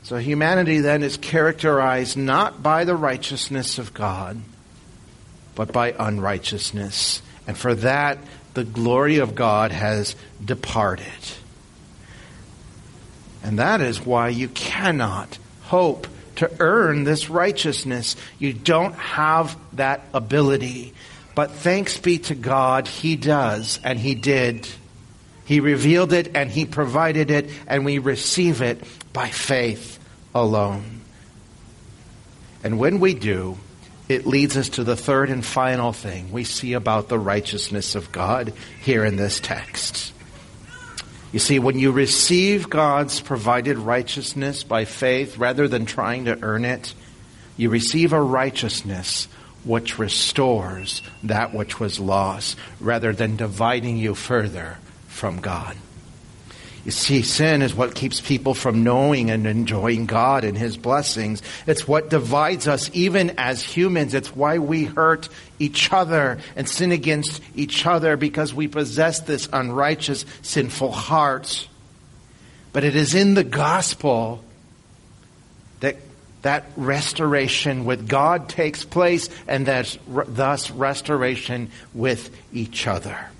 So 0.04 0.18
humanity 0.18 0.78
then 0.78 1.02
is 1.02 1.16
characterized 1.16 2.16
not 2.16 2.62
by 2.62 2.84
the 2.84 2.94
righteousness 2.94 3.78
of 3.78 3.92
God, 3.92 4.40
but 5.56 5.72
by 5.72 5.96
unrighteousness. 5.98 7.22
And 7.48 7.58
for 7.58 7.74
that, 7.74 8.18
the 8.54 8.64
glory 8.64 9.18
of 9.18 9.34
God 9.34 9.72
has 9.72 10.16
departed. 10.44 11.06
And 13.42 13.58
that 13.58 13.80
is 13.80 14.04
why 14.04 14.28
you 14.28 14.48
cannot 14.48 15.38
hope 15.62 16.06
to 16.36 16.50
earn 16.58 17.04
this 17.04 17.30
righteousness. 17.30 18.16
You 18.38 18.52
don't 18.52 18.94
have 18.94 19.56
that 19.74 20.02
ability. 20.12 20.94
But 21.34 21.52
thanks 21.52 21.96
be 21.98 22.18
to 22.18 22.34
God, 22.34 22.88
He 22.88 23.16
does, 23.16 23.78
and 23.84 23.98
He 23.98 24.14
did. 24.14 24.68
He 25.44 25.60
revealed 25.60 26.12
it 26.12 26.36
and 26.36 26.50
He 26.50 26.64
provided 26.64 27.30
it, 27.30 27.50
and 27.66 27.84
we 27.84 27.98
receive 27.98 28.62
it 28.62 28.82
by 29.12 29.30
faith 29.30 29.98
alone. 30.34 31.00
And 32.62 32.78
when 32.78 33.00
we 33.00 33.14
do, 33.14 33.58
it 34.10 34.26
leads 34.26 34.56
us 34.56 34.70
to 34.70 34.82
the 34.82 34.96
third 34.96 35.30
and 35.30 35.46
final 35.46 35.92
thing 35.92 36.32
we 36.32 36.42
see 36.42 36.72
about 36.72 37.08
the 37.08 37.18
righteousness 37.18 37.94
of 37.94 38.10
God 38.10 38.52
here 38.82 39.04
in 39.04 39.14
this 39.14 39.38
text. 39.38 40.12
You 41.30 41.38
see, 41.38 41.60
when 41.60 41.78
you 41.78 41.92
receive 41.92 42.68
God's 42.68 43.20
provided 43.20 43.78
righteousness 43.78 44.64
by 44.64 44.84
faith 44.84 45.38
rather 45.38 45.68
than 45.68 45.86
trying 45.86 46.24
to 46.24 46.36
earn 46.42 46.64
it, 46.64 46.92
you 47.56 47.70
receive 47.70 48.12
a 48.12 48.20
righteousness 48.20 49.28
which 49.62 50.00
restores 50.00 51.02
that 51.22 51.54
which 51.54 51.78
was 51.78 52.00
lost 52.00 52.58
rather 52.80 53.12
than 53.12 53.36
dividing 53.36 53.96
you 53.96 54.16
further 54.16 54.78
from 55.06 55.40
God. 55.40 55.76
You 56.90 56.94
see, 56.94 57.22
sin 57.22 57.62
is 57.62 57.72
what 57.72 57.94
keeps 57.94 58.20
people 58.20 58.52
from 58.52 58.82
knowing 58.82 59.30
and 59.30 59.46
enjoying 59.46 60.06
God 60.06 60.42
and 60.42 60.58
His 60.58 60.76
blessings. 60.76 61.40
It's 61.64 61.86
what 61.86 62.10
divides 62.10 62.66
us 62.66 62.90
even 62.92 63.34
as 63.38 63.62
humans. 63.62 64.12
It's 64.12 64.34
why 64.34 64.58
we 64.58 64.86
hurt 64.86 65.28
each 65.60 65.92
other 65.92 66.40
and 66.56 66.68
sin 66.68 66.90
against 66.90 67.42
each 67.54 67.86
other 67.86 68.16
because 68.16 68.52
we 68.52 68.66
possess 68.66 69.20
this 69.20 69.48
unrighteous, 69.52 70.24
sinful 70.42 70.90
heart. 70.90 71.68
But 72.72 72.82
it 72.82 72.96
is 72.96 73.14
in 73.14 73.34
the 73.34 73.44
gospel 73.44 74.42
that 75.78 75.94
that 76.42 76.64
restoration 76.76 77.84
with 77.84 78.08
God 78.08 78.48
takes 78.48 78.84
place 78.84 79.28
and 79.46 79.66
that 79.66 79.96
thus 80.08 80.72
restoration 80.72 81.70
with 81.94 82.36
each 82.52 82.88
other. 82.88 83.30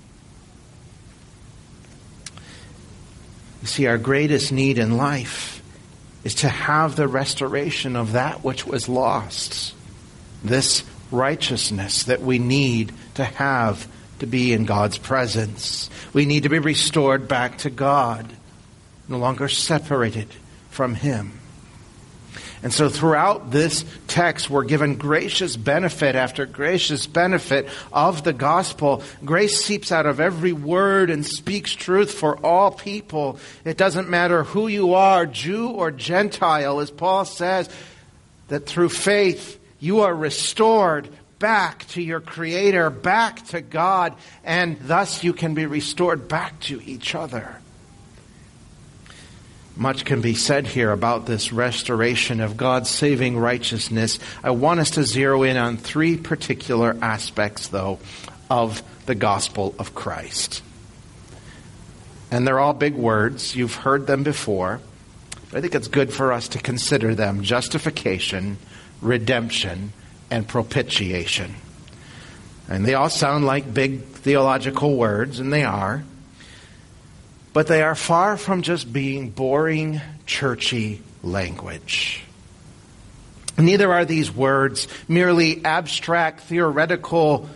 You 3.61 3.67
see, 3.67 3.87
our 3.87 3.97
greatest 3.97 4.51
need 4.51 4.77
in 4.77 4.97
life 4.97 5.61
is 6.23 6.35
to 6.35 6.49
have 6.49 6.95
the 6.95 7.07
restoration 7.07 7.95
of 7.95 8.13
that 8.13 8.43
which 8.43 8.65
was 8.65 8.89
lost. 8.89 9.73
This 10.43 10.83
righteousness 11.11 12.03
that 12.03 12.21
we 12.21 12.39
need 12.39 12.93
to 13.15 13.23
have 13.23 13.87
to 14.19 14.27
be 14.27 14.53
in 14.53 14.65
God's 14.65 14.97
presence. 14.97 15.89
We 16.13 16.25
need 16.25 16.43
to 16.43 16.49
be 16.49 16.59
restored 16.59 17.27
back 17.27 17.59
to 17.59 17.69
God, 17.69 18.31
no 19.07 19.17
longer 19.17 19.49
separated 19.49 20.27
from 20.69 20.95
Him. 20.95 21.40
And 22.63 22.71
so 22.71 22.89
throughout 22.89 23.49
this 23.49 23.83
text, 24.07 24.49
we're 24.49 24.65
given 24.65 24.95
gracious 24.95 25.57
benefit 25.57 26.15
after 26.15 26.45
gracious 26.45 27.07
benefit 27.07 27.67
of 27.91 28.23
the 28.23 28.33
gospel. 28.33 29.01
Grace 29.25 29.63
seeps 29.63 29.91
out 29.91 30.05
of 30.05 30.19
every 30.19 30.53
word 30.53 31.09
and 31.09 31.25
speaks 31.25 31.73
truth 31.73 32.11
for 32.11 32.37
all 32.45 32.69
people. 32.69 33.39
It 33.65 33.77
doesn't 33.77 34.09
matter 34.09 34.43
who 34.43 34.67
you 34.67 34.93
are, 34.93 35.25
Jew 35.25 35.69
or 35.69 35.89
Gentile, 35.89 36.79
as 36.79 36.91
Paul 36.91 37.25
says, 37.25 37.67
that 38.49 38.67
through 38.67 38.89
faith 38.89 39.59
you 39.79 40.01
are 40.01 40.13
restored 40.13 41.09
back 41.39 41.87
to 41.87 42.01
your 42.03 42.19
Creator, 42.19 42.91
back 42.91 43.43
to 43.47 43.61
God, 43.61 44.13
and 44.43 44.77
thus 44.81 45.23
you 45.23 45.33
can 45.33 45.55
be 45.55 45.65
restored 45.65 46.27
back 46.27 46.59
to 46.61 46.79
each 46.85 47.15
other. 47.15 47.59
Much 49.75 50.03
can 50.03 50.21
be 50.21 50.33
said 50.33 50.67
here 50.67 50.91
about 50.91 51.25
this 51.25 51.53
restoration 51.53 52.41
of 52.41 52.57
God's 52.57 52.89
saving 52.89 53.37
righteousness. 53.37 54.19
I 54.43 54.51
want 54.51 54.79
us 54.79 54.91
to 54.91 55.03
zero 55.03 55.43
in 55.43 55.57
on 55.57 55.77
three 55.77 56.17
particular 56.17 56.97
aspects, 57.01 57.69
though, 57.69 57.99
of 58.49 58.83
the 59.05 59.15
gospel 59.15 59.73
of 59.79 59.95
Christ. 59.95 60.61
And 62.29 62.45
they're 62.45 62.59
all 62.59 62.73
big 62.73 62.95
words. 62.95 63.55
You've 63.55 63.75
heard 63.75 64.07
them 64.07 64.23
before. 64.23 64.81
I 65.53 65.61
think 65.61 65.75
it's 65.75 65.87
good 65.87 66.13
for 66.13 66.31
us 66.31 66.49
to 66.49 66.59
consider 66.59 67.15
them 67.15 67.43
justification, 67.43 68.57
redemption, 69.01 69.93
and 70.29 70.47
propitiation. 70.47 71.55
And 72.69 72.85
they 72.85 72.93
all 72.93 73.09
sound 73.09 73.45
like 73.45 73.73
big 73.73 74.03
theological 74.03 74.95
words, 74.95 75.39
and 75.39 75.51
they 75.51 75.63
are. 75.63 76.03
But 77.53 77.67
they 77.67 77.81
are 77.81 77.95
far 77.95 78.37
from 78.37 78.61
just 78.61 78.91
being 78.91 79.29
boring, 79.29 80.01
churchy 80.25 81.01
language. 81.21 82.23
Neither 83.57 83.91
are 83.91 84.05
these 84.05 84.33
words 84.33 84.87
merely 85.07 85.63
abstract, 85.65 86.41
theoretical 86.41 87.49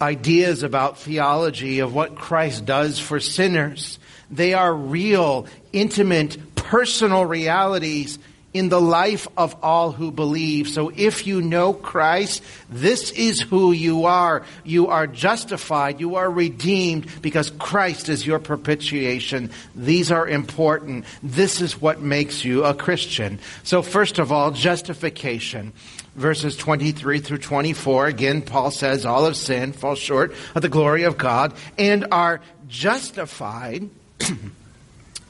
ideas 0.00 0.62
about 0.62 0.98
theology 0.98 1.78
of 1.78 1.94
what 1.94 2.16
Christ 2.16 2.66
does 2.66 2.98
for 2.98 3.20
sinners. 3.20 3.98
They 4.30 4.52
are 4.52 4.74
real, 4.74 5.46
intimate, 5.72 6.54
personal 6.54 7.24
realities 7.24 8.18
in 8.54 8.68
the 8.68 8.80
life 8.80 9.26
of 9.36 9.56
all 9.62 9.92
who 9.92 10.10
believe. 10.10 10.68
So 10.68 10.92
if 10.94 11.26
you 11.26 11.40
know 11.40 11.72
Christ, 11.72 12.42
this 12.68 13.10
is 13.12 13.40
who 13.40 13.72
you 13.72 14.04
are. 14.04 14.44
You 14.64 14.88
are 14.88 15.06
justified. 15.06 16.00
You 16.00 16.16
are 16.16 16.30
redeemed 16.30 17.06
because 17.22 17.50
Christ 17.58 18.08
is 18.08 18.26
your 18.26 18.38
propitiation. 18.38 19.50
These 19.74 20.12
are 20.12 20.28
important. 20.28 21.06
This 21.22 21.60
is 21.60 21.80
what 21.80 22.02
makes 22.02 22.44
you 22.44 22.64
a 22.64 22.74
Christian. 22.74 23.38
So 23.62 23.80
first 23.80 24.18
of 24.18 24.30
all, 24.30 24.50
justification. 24.50 25.72
Verses 26.14 26.54
23 26.56 27.20
through 27.20 27.38
24, 27.38 28.06
again, 28.06 28.42
Paul 28.42 28.70
says, 28.70 29.06
all 29.06 29.24
of 29.24 29.34
sin 29.34 29.72
falls 29.72 29.98
short 29.98 30.34
of 30.54 30.60
the 30.60 30.68
glory 30.68 31.04
of 31.04 31.16
God 31.16 31.54
and 31.78 32.06
are 32.12 32.42
justified 32.68 33.88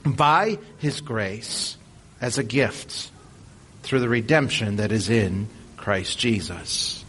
by 0.04 0.58
his 0.78 1.00
grace 1.00 1.76
as 2.20 2.38
a 2.38 2.42
gift 2.42 3.11
through 3.82 4.00
the 4.00 4.08
redemption 4.08 4.76
that 4.76 4.92
is 4.92 5.08
in 5.08 5.48
Christ 5.76 6.18
Jesus. 6.18 7.04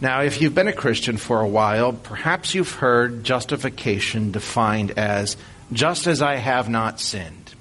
Now, 0.00 0.20
if 0.20 0.40
you've 0.42 0.54
been 0.54 0.68
a 0.68 0.74
Christian 0.74 1.16
for 1.16 1.40
a 1.40 1.48
while, 1.48 1.92
perhaps 1.94 2.54
you've 2.54 2.72
heard 2.72 3.24
justification 3.24 4.30
defined 4.30 4.92
as 4.98 5.36
just 5.72 6.06
as 6.06 6.20
I 6.20 6.36
have 6.36 6.68
not 6.68 7.00
sinned. 7.00 7.54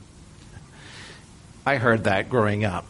I 1.65 1.77
heard 1.77 2.03
that 2.03 2.29
growing 2.29 2.65
up. 2.65 2.85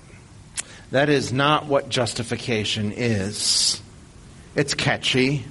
That 0.91 1.09
is 1.09 1.31
not 1.31 1.65
what 1.67 1.89
justification 1.89 2.91
is. 2.91 3.81
It's 4.55 4.73
catchy. 4.73 5.45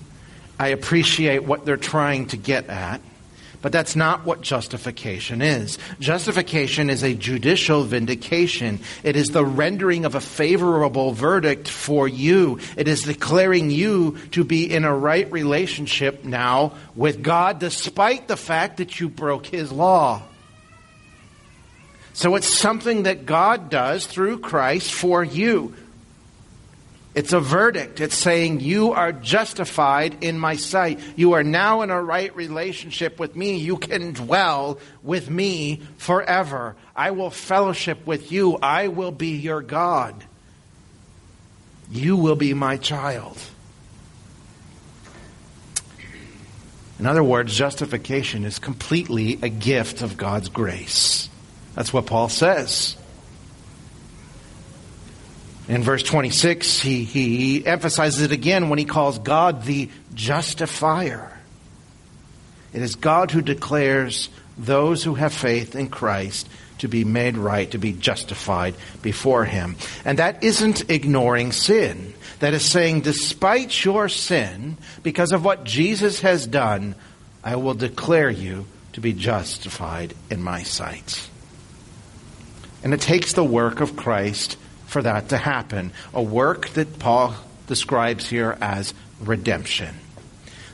I 0.58 0.68
appreciate 0.68 1.44
what 1.44 1.64
they're 1.64 1.76
trying 1.76 2.26
to 2.28 2.36
get 2.36 2.66
at. 2.66 3.00
But 3.64 3.72
that's 3.72 3.96
not 3.96 4.26
what 4.26 4.42
justification 4.42 5.40
is. 5.40 5.78
Justification 5.98 6.90
is 6.90 7.02
a 7.02 7.14
judicial 7.14 7.82
vindication. 7.82 8.80
It 9.02 9.16
is 9.16 9.28
the 9.28 9.42
rendering 9.42 10.04
of 10.04 10.14
a 10.14 10.20
favorable 10.20 11.12
verdict 11.12 11.66
for 11.66 12.06
you. 12.06 12.58
It 12.76 12.88
is 12.88 13.04
declaring 13.04 13.70
you 13.70 14.18
to 14.32 14.44
be 14.44 14.70
in 14.70 14.84
a 14.84 14.94
right 14.94 15.32
relationship 15.32 16.24
now 16.26 16.74
with 16.94 17.22
God 17.22 17.58
despite 17.58 18.28
the 18.28 18.36
fact 18.36 18.76
that 18.76 19.00
you 19.00 19.08
broke 19.08 19.46
His 19.46 19.72
law. 19.72 20.20
So 22.12 22.34
it's 22.34 22.46
something 22.46 23.04
that 23.04 23.24
God 23.24 23.70
does 23.70 24.04
through 24.04 24.40
Christ 24.40 24.92
for 24.92 25.24
you. 25.24 25.74
It's 27.14 27.32
a 27.32 27.40
verdict. 27.40 28.00
It's 28.00 28.16
saying, 28.16 28.60
You 28.60 28.92
are 28.92 29.12
justified 29.12 30.24
in 30.24 30.38
my 30.38 30.56
sight. 30.56 30.98
You 31.14 31.32
are 31.32 31.44
now 31.44 31.82
in 31.82 31.90
a 31.90 32.02
right 32.02 32.34
relationship 32.34 33.20
with 33.20 33.36
me. 33.36 33.58
You 33.58 33.76
can 33.76 34.12
dwell 34.12 34.78
with 35.02 35.30
me 35.30 35.82
forever. 35.96 36.74
I 36.96 37.12
will 37.12 37.30
fellowship 37.30 38.04
with 38.04 38.32
you. 38.32 38.56
I 38.56 38.88
will 38.88 39.12
be 39.12 39.36
your 39.36 39.62
God. 39.62 40.24
You 41.90 42.16
will 42.16 42.36
be 42.36 42.52
my 42.52 42.78
child. 42.78 43.38
In 46.98 47.06
other 47.06 47.22
words, 47.22 47.56
justification 47.56 48.44
is 48.44 48.58
completely 48.58 49.38
a 49.42 49.48
gift 49.48 50.02
of 50.02 50.16
God's 50.16 50.48
grace. 50.48 51.28
That's 51.74 51.92
what 51.92 52.06
Paul 52.06 52.28
says. 52.28 52.96
In 55.68 55.82
verse 55.82 56.02
26, 56.02 56.80
he, 56.80 57.04
he 57.04 57.66
emphasizes 57.66 58.22
it 58.22 58.32
again 58.32 58.68
when 58.68 58.78
he 58.78 58.84
calls 58.84 59.18
God 59.18 59.64
the 59.64 59.88
justifier. 60.14 61.32
It 62.72 62.82
is 62.82 62.96
God 62.96 63.30
who 63.30 63.40
declares 63.40 64.28
those 64.58 65.02
who 65.02 65.14
have 65.14 65.32
faith 65.32 65.74
in 65.74 65.88
Christ 65.88 66.48
to 66.78 66.88
be 66.88 67.04
made 67.04 67.36
right, 67.36 67.70
to 67.70 67.78
be 67.78 67.92
justified 67.92 68.74
before 69.00 69.44
Him. 69.44 69.76
And 70.04 70.18
that 70.18 70.42
isn't 70.42 70.90
ignoring 70.90 71.52
sin. 71.52 72.14
That 72.40 72.52
is 72.52 72.64
saying, 72.64 73.02
despite 73.02 73.84
your 73.84 74.08
sin, 74.08 74.76
because 75.02 75.32
of 75.32 75.44
what 75.44 75.64
Jesus 75.64 76.20
has 76.20 76.46
done, 76.46 76.94
I 77.42 77.56
will 77.56 77.74
declare 77.74 78.30
you 78.30 78.66
to 78.94 79.00
be 79.00 79.12
justified 79.12 80.14
in 80.30 80.42
my 80.42 80.62
sight. 80.62 81.28
And 82.82 82.92
it 82.92 83.00
takes 83.00 83.32
the 83.32 83.44
work 83.44 83.80
of 83.80 83.96
Christ 83.96 84.58
for 84.94 85.02
that 85.02 85.30
to 85.30 85.36
happen. 85.36 85.90
A 86.14 86.22
work 86.22 86.68
that 86.70 87.00
Paul 87.00 87.34
describes 87.66 88.28
here 88.28 88.56
as 88.60 88.94
redemption. 89.18 89.92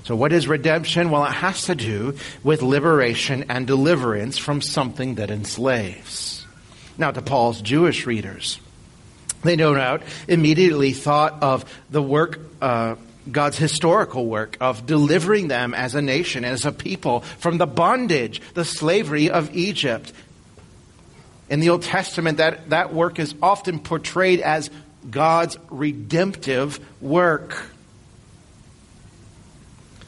So, 0.04 0.14
what 0.14 0.30
is 0.34 0.46
redemption? 0.46 1.10
Well, 1.10 1.24
it 1.24 1.32
has 1.32 1.64
to 1.64 1.74
do 1.74 2.16
with 2.42 2.60
liberation 2.60 3.46
and 3.48 3.66
deliverance 3.66 4.36
from 4.36 4.60
something 4.60 5.14
that 5.14 5.30
enslaves. 5.30 6.46
Now, 6.98 7.12
to 7.12 7.22
Paul's 7.22 7.62
Jewish 7.62 8.04
readers, 8.04 8.60
they 9.42 9.56
no 9.56 9.72
doubt 9.74 10.02
immediately 10.28 10.92
thought 10.92 11.42
of 11.42 11.64
the 11.88 12.02
work, 12.02 12.40
uh, 12.60 12.96
God's 13.30 13.56
historical 13.56 14.26
work 14.26 14.58
of 14.60 14.84
delivering 14.84 15.48
them 15.48 15.72
as 15.72 15.94
a 15.94 16.02
nation, 16.02 16.44
as 16.44 16.66
a 16.66 16.72
people, 16.72 17.20
from 17.38 17.56
the 17.56 17.66
bondage, 17.66 18.42
the 18.52 18.66
slavery 18.66 19.30
of 19.30 19.54
Egypt, 19.56 20.12
in 21.50 21.60
the 21.60 21.70
Old 21.70 21.82
Testament, 21.82 22.38
that, 22.38 22.70
that 22.70 22.94
work 22.94 23.18
is 23.18 23.34
often 23.42 23.80
portrayed 23.80 24.40
as 24.40 24.70
God's 25.10 25.58
redemptive 25.68 26.78
work. 27.02 27.66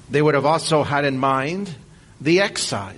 They 0.08 0.22
would 0.22 0.34
have 0.34 0.46
also 0.46 0.84
had 0.84 1.04
in 1.04 1.18
mind 1.18 1.74
the 2.20 2.40
exile. 2.40 2.94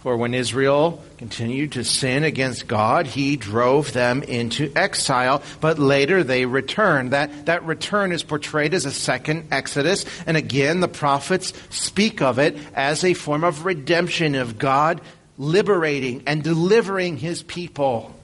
For 0.00 0.16
when 0.18 0.34
Israel 0.34 1.02
continued 1.16 1.72
to 1.72 1.84
sin 1.84 2.24
against 2.24 2.66
God, 2.66 3.06
he 3.06 3.36
drove 3.36 3.92
them 3.94 4.22
into 4.22 4.70
exile, 4.76 5.42
but 5.60 5.78
later 5.78 6.22
they 6.22 6.44
returned. 6.44 7.12
That, 7.12 7.46
that 7.46 7.64
return 7.64 8.12
is 8.12 8.22
portrayed 8.22 8.74
as 8.74 8.84
a 8.84 8.92
second 8.92 9.48
Exodus, 9.50 10.04
and 10.26 10.36
again 10.36 10.80
the 10.80 10.88
prophets 10.88 11.54
speak 11.70 12.20
of 12.20 12.38
it 12.38 12.58
as 12.74 13.02
a 13.02 13.14
form 13.14 13.44
of 13.44 13.64
redemption 13.64 14.34
of 14.34 14.58
God 14.58 15.00
liberating 15.38 16.22
and 16.26 16.42
delivering 16.42 17.16
his 17.16 17.42
people 17.42 18.14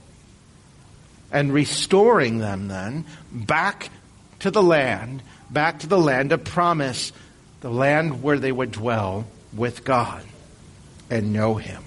and 1.31 1.53
restoring 1.53 2.39
them 2.39 2.67
then 2.67 3.05
back 3.31 3.89
to 4.39 4.51
the 4.51 4.63
land, 4.63 5.21
back 5.49 5.79
to 5.79 5.87
the 5.87 5.97
land 5.97 6.31
of 6.31 6.43
promise, 6.43 7.11
the 7.61 7.69
land 7.69 8.23
where 8.23 8.39
they 8.39 8.51
would 8.51 8.71
dwell 8.71 9.25
with 9.55 9.83
God 9.83 10.23
and 11.09 11.33
know 11.33 11.55
him. 11.55 11.83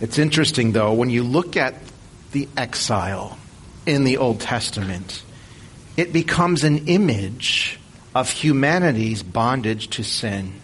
It's 0.00 0.18
interesting, 0.18 0.72
though, 0.72 0.92
when 0.92 1.08
you 1.08 1.22
look 1.22 1.56
at 1.56 1.74
the 2.32 2.48
exile 2.56 3.38
in 3.86 4.04
the 4.04 4.18
Old 4.18 4.40
Testament, 4.40 5.22
it 5.96 6.12
becomes 6.12 6.64
an 6.64 6.88
image 6.88 7.78
of 8.14 8.28
humanity's 8.28 9.22
bondage 9.22 9.88
to 9.88 10.02
sin 10.02 10.60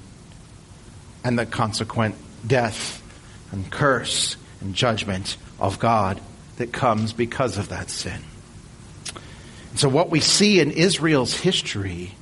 and 1.24 1.38
the 1.38 1.46
consequent 1.46 2.14
death 2.46 3.02
and 3.52 3.70
curse 3.70 4.36
and 4.60 4.74
judgment 4.74 5.36
of 5.60 5.78
God 5.78 6.20
that 6.56 6.72
comes 6.72 7.12
because 7.12 7.58
of 7.58 7.68
that 7.68 7.90
sin. 7.90 8.20
So, 9.74 9.88
what 9.88 10.10
we 10.10 10.20
see 10.20 10.60
in 10.60 10.70
Israel's 10.70 11.34
history 11.34 12.14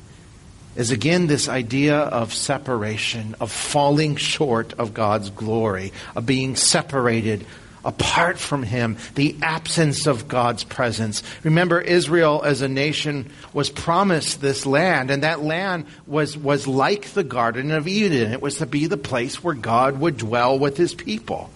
is 0.77 0.91
again 0.91 1.27
this 1.27 1.49
idea 1.49 1.99
of 1.99 2.33
separation, 2.33 3.35
of 3.41 3.51
falling 3.51 4.17
short 4.17 4.73
of 4.75 4.95
God's 4.95 5.31
glory, 5.31 5.93
of 6.15 6.27
being 6.27 6.55
separated 6.55 7.45
apart 7.85 8.39
from 8.39 8.63
him, 8.63 8.97
the 9.15 9.37
absence 9.43 10.07
of 10.07 10.29
God's 10.29 10.65
presence. 10.65 11.23
Remember, 11.43 11.81
Israel 11.81 12.43
as 12.45 12.63
a 12.63 12.69
nation 12.69 13.31
was 13.53 13.71
promised 13.71 14.41
this 14.41 14.67
land, 14.67 15.11
and 15.11 15.23
that 15.23 15.43
land 15.43 15.87
was, 16.07 16.37
was 16.37 16.67
like 16.67 17.11
the 17.11 17.25
Garden 17.25 17.71
of 17.71 17.89
Eden. 17.89 18.33
It 18.33 18.43
was 18.43 18.59
to 18.59 18.67
be 18.67 18.87
the 18.87 18.97
place 18.97 19.43
where 19.43 19.55
God 19.55 20.01
would 20.01 20.17
dwell 20.17 20.59
with 20.59 20.77
his 20.77 20.95
people. 20.95 21.51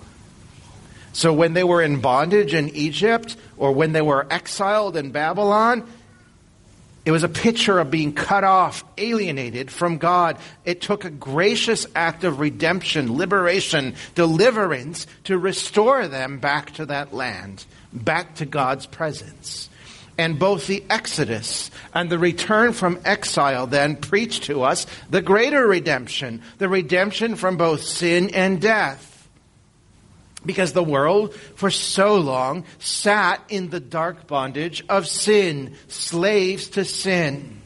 So 1.13 1.33
when 1.33 1.53
they 1.53 1.65
were 1.65 1.83
in 1.83 2.01
bondage 2.01 2.55
in 2.55 2.71
Egypt, 2.71 3.37
or 3.57 3.73
when 3.73 3.93
they 3.93 4.03
were 4.03 4.27
exiled 4.31 4.97
in 4.97 5.13
Babylon, 5.13 5.87
it 7.05 7.11
was 7.11 7.23
a 7.23 7.29
picture 7.29 7.79
of 7.79 7.91
being 7.91 8.15
cut 8.15 8.45
off, 8.45 8.83
alienated 8.97 9.71
from 9.71 9.99
God. 9.99 10.39
It 10.65 10.81
took 10.81 11.05
a 11.05 11.11
gracious 11.11 11.87
act 11.95 12.25
of 12.25 12.41
redemption, 12.41 13.17
liberation, 13.17 13.95
deliverance 14.15 15.07
to 15.25 15.37
restore 15.37 16.09
them 16.09 16.39
back 16.39 16.73
to 16.73 16.87
that 16.87 17.13
land, 17.13 17.67
back 17.93 18.37
to 18.37 18.47
God's 18.47 18.87
presence. 18.87 19.69
And 20.17 20.39
both 20.39 20.67
the 20.67 20.83
Exodus 20.89 21.71
and 21.93 22.09
the 22.09 22.19
return 22.19 22.73
from 22.73 23.01
exile 23.05 23.67
then 23.67 23.97
preach 23.97 24.41
to 24.43 24.63
us 24.63 24.87
the 25.11 25.21
greater 25.21 25.67
redemption, 25.67 26.41
the 26.59 26.69
redemption 26.69 27.37
from 27.37 27.57
both 27.57 27.83
sin 27.83 28.31
and 28.33 28.61
death 28.61 29.14
because 30.47 30.73
the 30.73 30.83
world 30.83 31.35
for 31.35 31.71
so 31.71 32.17
long 32.17 32.65
sat 32.79 33.43
in 33.49 33.71
the 33.71 33.81
dark 33.81 34.27
bondage 34.27 34.85
of 34.89 35.07
sin, 35.07 35.75
slaves 35.89 36.69
to 36.69 36.85
sin, 36.85 37.61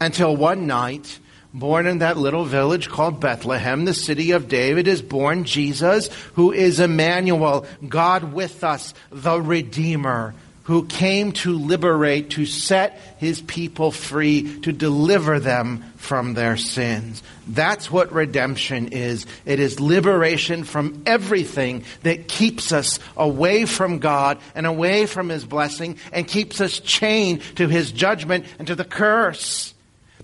until 0.00 0.36
one 0.36 0.66
night, 0.66 1.18
born 1.52 1.86
in 1.86 1.98
that 1.98 2.16
little 2.16 2.44
village 2.44 2.88
called 2.88 3.20
Bethlehem, 3.20 3.84
the 3.84 3.94
city 3.94 4.32
of 4.32 4.48
David, 4.48 4.86
is 4.86 5.02
born 5.02 5.44
Jesus, 5.44 6.08
who 6.34 6.52
is 6.52 6.80
Emmanuel, 6.80 7.66
God 7.86 8.32
with 8.32 8.62
us, 8.62 8.94
the 9.10 9.40
Redeemer, 9.40 10.34
who 10.68 10.84
came 10.84 11.32
to 11.32 11.58
liberate, 11.58 12.28
to 12.28 12.44
set 12.44 13.00
his 13.16 13.40
people 13.40 13.90
free, 13.90 14.60
to 14.60 14.70
deliver 14.70 15.40
them 15.40 15.82
from 15.96 16.34
their 16.34 16.58
sins. 16.58 17.22
That's 17.46 17.90
what 17.90 18.12
redemption 18.12 18.88
is. 18.88 19.24
It 19.46 19.60
is 19.60 19.80
liberation 19.80 20.64
from 20.64 21.04
everything 21.06 21.84
that 22.02 22.28
keeps 22.28 22.70
us 22.70 22.98
away 23.16 23.64
from 23.64 23.98
God 23.98 24.40
and 24.54 24.66
away 24.66 25.06
from 25.06 25.30
his 25.30 25.46
blessing 25.46 25.96
and 26.12 26.28
keeps 26.28 26.60
us 26.60 26.80
chained 26.80 27.40
to 27.56 27.66
his 27.66 27.90
judgment 27.90 28.44
and 28.58 28.68
to 28.68 28.74
the 28.74 28.84
curse. 28.84 29.72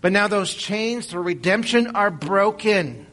But 0.03 0.13
now 0.13 0.29
those 0.29 0.53
chains 0.53 1.07
through 1.07 1.23
redemption 1.23 1.97
are 1.97 2.11
broken 2.11 3.07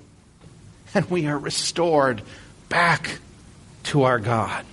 and 0.93 1.09
we 1.09 1.27
are 1.27 1.39
restored 1.39 2.23
back 2.67 3.19
to 3.83 4.03
our 4.03 4.19
God. 4.19 4.65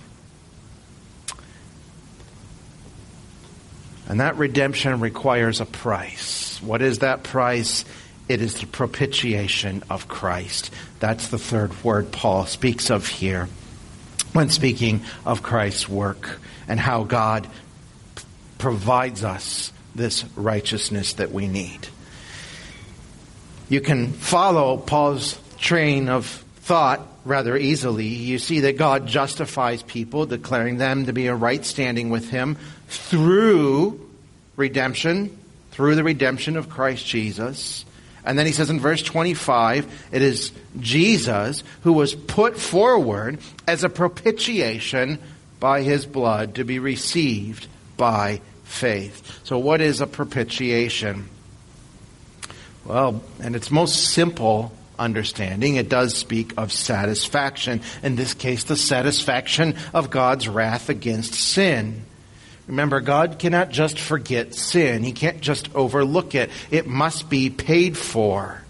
And 4.09 4.19
that 4.19 4.37
redemption 4.37 4.99
requires 4.99 5.61
a 5.61 5.65
price. 5.65 6.59
What 6.63 6.81
is 6.81 6.99
that 6.99 7.23
price? 7.23 7.85
It 8.27 8.41
is 8.41 8.59
the 8.59 8.65
propitiation 8.65 9.83
of 9.89 10.07
Christ. 10.07 10.73
That's 10.99 11.27
the 11.27 11.37
third 11.37 11.83
word 11.83 12.11
Paul 12.11 12.47
speaks 12.47 12.89
of 12.89 13.07
here 13.07 13.47
when 14.33 14.49
speaking 14.49 15.01
of 15.25 15.43
Christ's 15.43 15.87
work 15.87 16.39
and 16.67 16.79
how 16.79 17.03
God 17.03 17.47
provides 18.57 19.23
us 19.23 19.71
this 19.95 20.25
righteousness 20.35 21.13
that 21.13 21.31
we 21.31 21.47
need. 21.47 21.87
You 23.69 23.81
can 23.81 24.13
follow 24.13 24.77
Paul's 24.77 25.39
train 25.57 26.09
of 26.09 26.25
thought 26.61 27.01
rather 27.25 27.55
easily. 27.55 28.07
You 28.07 28.39
see 28.39 28.61
that 28.61 28.77
God 28.77 29.07
justifies 29.07 29.83
people, 29.83 30.25
declaring 30.25 30.77
them 30.77 31.05
to 31.05 31.13
be 31.13 31.27
in 31.27 31.39
right 31.39 31.63
standing 31.63 32.09
with 32.09 32.29
Him 32.29 32.57
through 32.89 34.09
redemption, 34.55 35.37
through 35.71 35.95
the 35.95 36.03
redemption 36.03 36.57
of 36.57 36.69
Christ 36.69 37.05
Jesus. 37.05 37.85
And 38.25 38.37
then 38.37 38.45
he 38.45 38.51
says 38.51 38.69
in 38.69 38.79
verse 38.79 39.01
25, 39.01 40.09
it 40.11 40.21
is 40.21 40.51
Jesus 40.79 41.63
who 41.81 41.93
was 41.93 42.13
put 42.13 42.57
forward 42.57 43.39
as 43.67 43.83
a 43.83 43.89
propitiation 43.89 45.19
by 45.59 45.81
his 45.83 46.05
blood 46.05 46.55
to 46.55 46.63
be 46.63 46.79
received 46.79 47.67
by 47.97 48.41
faith. 48.63 49.39
So, 49.43 49.57
what 49.57 49.81
is 49.81 50.01
a 50.01 50.07
propitiation? 50.07 51.29
Well, 52.85 53.21
in 53.41 53.55
its 53.55 53.71
most 53.71 54.11
simple 54.11 54.71
understanding, 54.97 55.75
it 55.75 55.89
does 55.89 56.15
speak 56.15 56.53
of 56.57 56.71
satisfaction. 56.71 57.81
In 58.03 58.15
this 58.15 58.33
case, 58.33 58.63
the 58.63 58.75
satisfaction 58.75 59.75
of 59.93 60.09
God's 60.09 60.47
wrath 60.47 60.89
against 60.89 61.33
sin. 61.33 62.03
Remember, 62.69 63.01
God 63.01 63.39
cannot 63.39 63.71
just 63.71 63.99
forget 63.99 64.53
sin. 64.53 65.01
He 65.01 65.11
can't 65.11 65.41
just 65.41 65.73
overlook 65.73 66.35
it. 66.35 66.51
It 66.69 66.85
must 66.85 67.27
be 67.27 67.49
paid 67.49 67.97
for. 67.97 68.61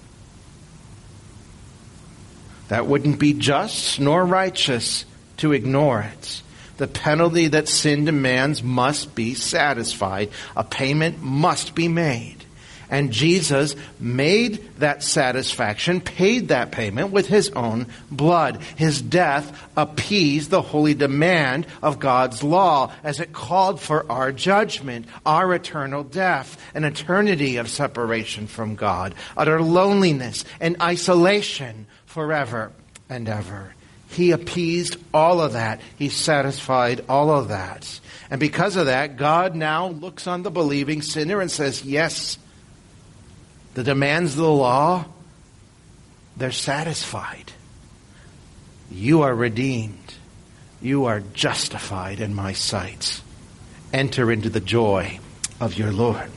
That 2.70 2.88
wouldn't 2.88 3.20
be 3.20 3.34
just 3.34 4.00
nor 4.00 4.24
righteous 4.24 5.04
to 5.38 5.52
ignore 5.52 6.00
it. 6.00 6.42
The 6.78 6.88
penalty 6.88 7.50
that 7.50 7.68
sin 7.68 8.06
demands 8.06 8.64
must 8.64 9.16
be 9.16 9.34
satisfied. 9.34 10.30
A 10.56 10.64
payment 10.64 11.22
must 11.22 11.76
be 11.76 11.90
made. 11.90 12.39
And 12.90 13.12
Jesus 13.12 13.76
made 14.00 14.78
that 14.80 15.04
satisfaction, 15.04 16.02
paid 16.02 16.48
that 16.48 16.72
payment 16.72 17.12
with 17.12 17.28
his 17.28 17.50
own 17.52 17.88
blood. 18.10 18.62
His 18.78 19.02
death 19.02 19.68
appeased 19.78 20.50
the 20.50 20.62
holy 20.62 20.96
demand 20.96 21.68
of 21.84 22.00
God's 22.00 22.44
law 22.44 22.92
as 23.04 23.20
it 23.20 23.32
called 23.32 23.80
for 23.80 24.12
our 24.12 24.32
judgment, 24.32 25.06
our 25.26 25.54
eternal 25.54 26.04
death, 26.04 26.58
an 26.74 26.84
eternity 26.84 27.58
of 27.58 27.70
separation 27.70 28.48
from 28.48 28.76
God, 28.76 29.14
utter 29.38 29.62
loneliness 29.62 30.44
and 30.60 30.82
isolation 30.82 31.86
forever 32.06 32.72
and 33.08 33.30
ever. 33.30 33.76
He 34.10 34.32
appeased 34.32 34.98
all 35.14 35.40
of 35.40 35.54
that. 35.54 35.80
He 35.98 36.10
satisfied 36.10 37.06
all 37.08 37.30
of 37.30 37.50
that. 37.50 38.00
And 38.32 38.40
because 38.40 38.76
of 38.76 38.88
that, 38.88 39.18
God 39.18 39.56
now 39.56 39.90
looks 39.90 40.26
on 40.26 40.42
the 40.42 40.50
believing 40.50 41.04
sinner 41.04 41.42
and 41.42 41.52
says, 41.52 41.86
Yes, 41.86 42.40
the 43.80 43.84
demands 43.86 44.34
of 44.34 44.40
the 44.40 44.52
law, 44.52 45.06
they're 46.36 46.52
satisfied. 46.52 47.54
You 48.92 49.22
are 49.22 49.34
redeemed. 49.34 50.16
You 50.82 51.06
are 51.06 51.22
justified 51.22 52.20
in 52.20 52.36
my 52.36 52.52
sight. 52.52 53.22
Enter 53.94 54.34
into 54.34 54.50
the 54.50 54.60
joy 54.60 55.22
of 55.62 55.78
your 55.78 55.94
Lord. 55.94 56.30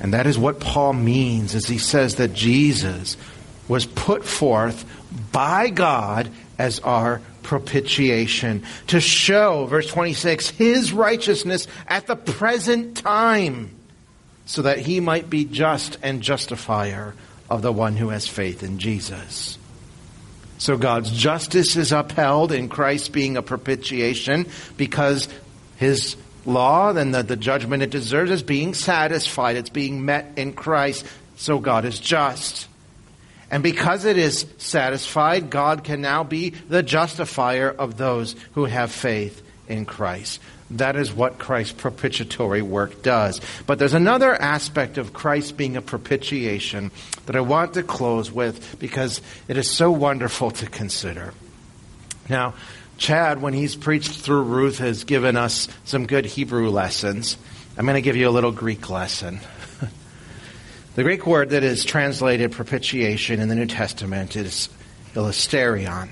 And 0.00 0.14
that 0.14 0.28
is 0.28 0.38
what 0.38 0.60
Paul 0.60 0.92
means 0.92 1.56
as 1.56 1.66
he 1.66 1.78
says 1.78 2.14
that 2.14 2.32
Jesus 2.32 3.16
was 3.66 3.84
put 3.84 4.24
forth 4.24 4.84
by 5.32 5.70
God 5.70 6.30
as 6.56 6.78
our 6.78 7.20
propitiation 7.42 8.62
to 8.86 9.00
show, 9.00 9.66
verse 9.66 9.88
26, 9.88 10.50
his 10.50 10.92
righteousness 10.92 11.66
at 11.88 12.06
the 12.06 12.14
present 12.14 12.96
time 12.96 13.74
so 14.50 14.62
that 14.62 14.80
he 14.80 14.98
might 14.98 15.30
be 15.30 15.44
just 15.44 15.96
and 16.02 16.20
justifier 16.20 17.14
of 17.48 17.62
the 17.62 17.70
one 17.70 17.94
who 17.94 18.08
has 18.08 18.26
faith 18.26 18.64
in 18.64 18.80
Jesus. 18.80 19.56
So 20.58 20.76
God's 20.76 21.12
justice 21.12 21.76
is 21.76 21.92
upheld 21.92 22.50
in 22.50 22.68
Christ 22.68 23.12
being 23.12 23.36
a 23.36 23.42
propitiation 23.42 24.48
because 24.76 25.28
his 25.76 26.16
law 26.44 26.90
and 26.96 27.14
the, 27.14 27.22
the 27.22 27.36
judgment 27.36 27.84
it 27.84 27.90
deserves 27.90 28.32
is 28.32 28.42
being 28.42 28.74
satisfied. 28.74 29.54
It's 29.54 29.70
being 29.70 30.04
met 30.04 30.32
in 30.34 30.52
Christ. 30.52 31.06
So 31.36 31.60
God 31.60 31.84
is 31.84 32.00
just. 32.00 32.66
And 33.52 33.62
because 33.62 34.04
it 34.04 34.18
is 34.18 34.46
satisfied, 34.58 35.50
God 35.50 35.84
can 35.84 36.00
now 36.00 36.24
be 36.24 36.50
the 36.50 36.82
justifier 36.82 37.70
of 37.70 37.96
those 37.96 38.34
who 38.54 38.64
have 38.64 38.90
faith 38.90 39.42
in 39.68 39.84
Christ. 39.84 40.40
That 40.72 40.94
is 40.94 41.12
what 41.12 41.38
Christ's 41.38 41.72
propitiatory 41.72 42.62
work 42.62 43.02
does. 43.02 43.40
But 43.66 43.78
there's 43.78 43.94
another 43.94 44.34
aspect 44.34 44.98
of 44.98 45.12
Christ 45.12 45.56
being 45.56 45.76
a 45.76 45.82
propitiation 45.82 46.92
that 47.26 47.34
I 47.34 47.40
want 47.40 47.74
to 47.74 47.82
close 47.82 48.30
with 48.30 48.78
because 48.78 49.20
it 49.48 49.56
is 49.56 49.68
so 49.68 49.90
wonderful 49.90 50.52
to 50.52 50.66
consider. 50.66 51.34
Now, 52.28 52.54
Chad, 52.98 53.42
when 53.42 53.54
he's 53.54 53.74
preached 53.74 54.12
through 54.12 54.42
Ruth, 54.42 54.78
has 54.78 55.04
given 55.04 55.36
us 55.36 55.68
some 55.84 56.06
good 56.06 56.26
Hebrew 56.26 56.68
lessons. 56.70 57.36
I'm 57.76 57.86
going 57.86 57.94
to 57.94 58.02
give 58.02 58.16
you 58.16 58.28
a 58.28 58.30
little 58.30 58.52
Greek 58.52 58.90
lesson. 58.90 59.40
the 60.94 61.02
Greek 61.02 61.26
word 61.26 61.50
that 61.50 61.64
is 61.64 61.84
translated 61.84 62.52
propitiation 62.52 63.40
in 63.40 63.48
the 63.48 63.54
New 63.54 63.66
Testament 63.66 64.36
is 64.36 64.68
hilasterion. 65.14 66.10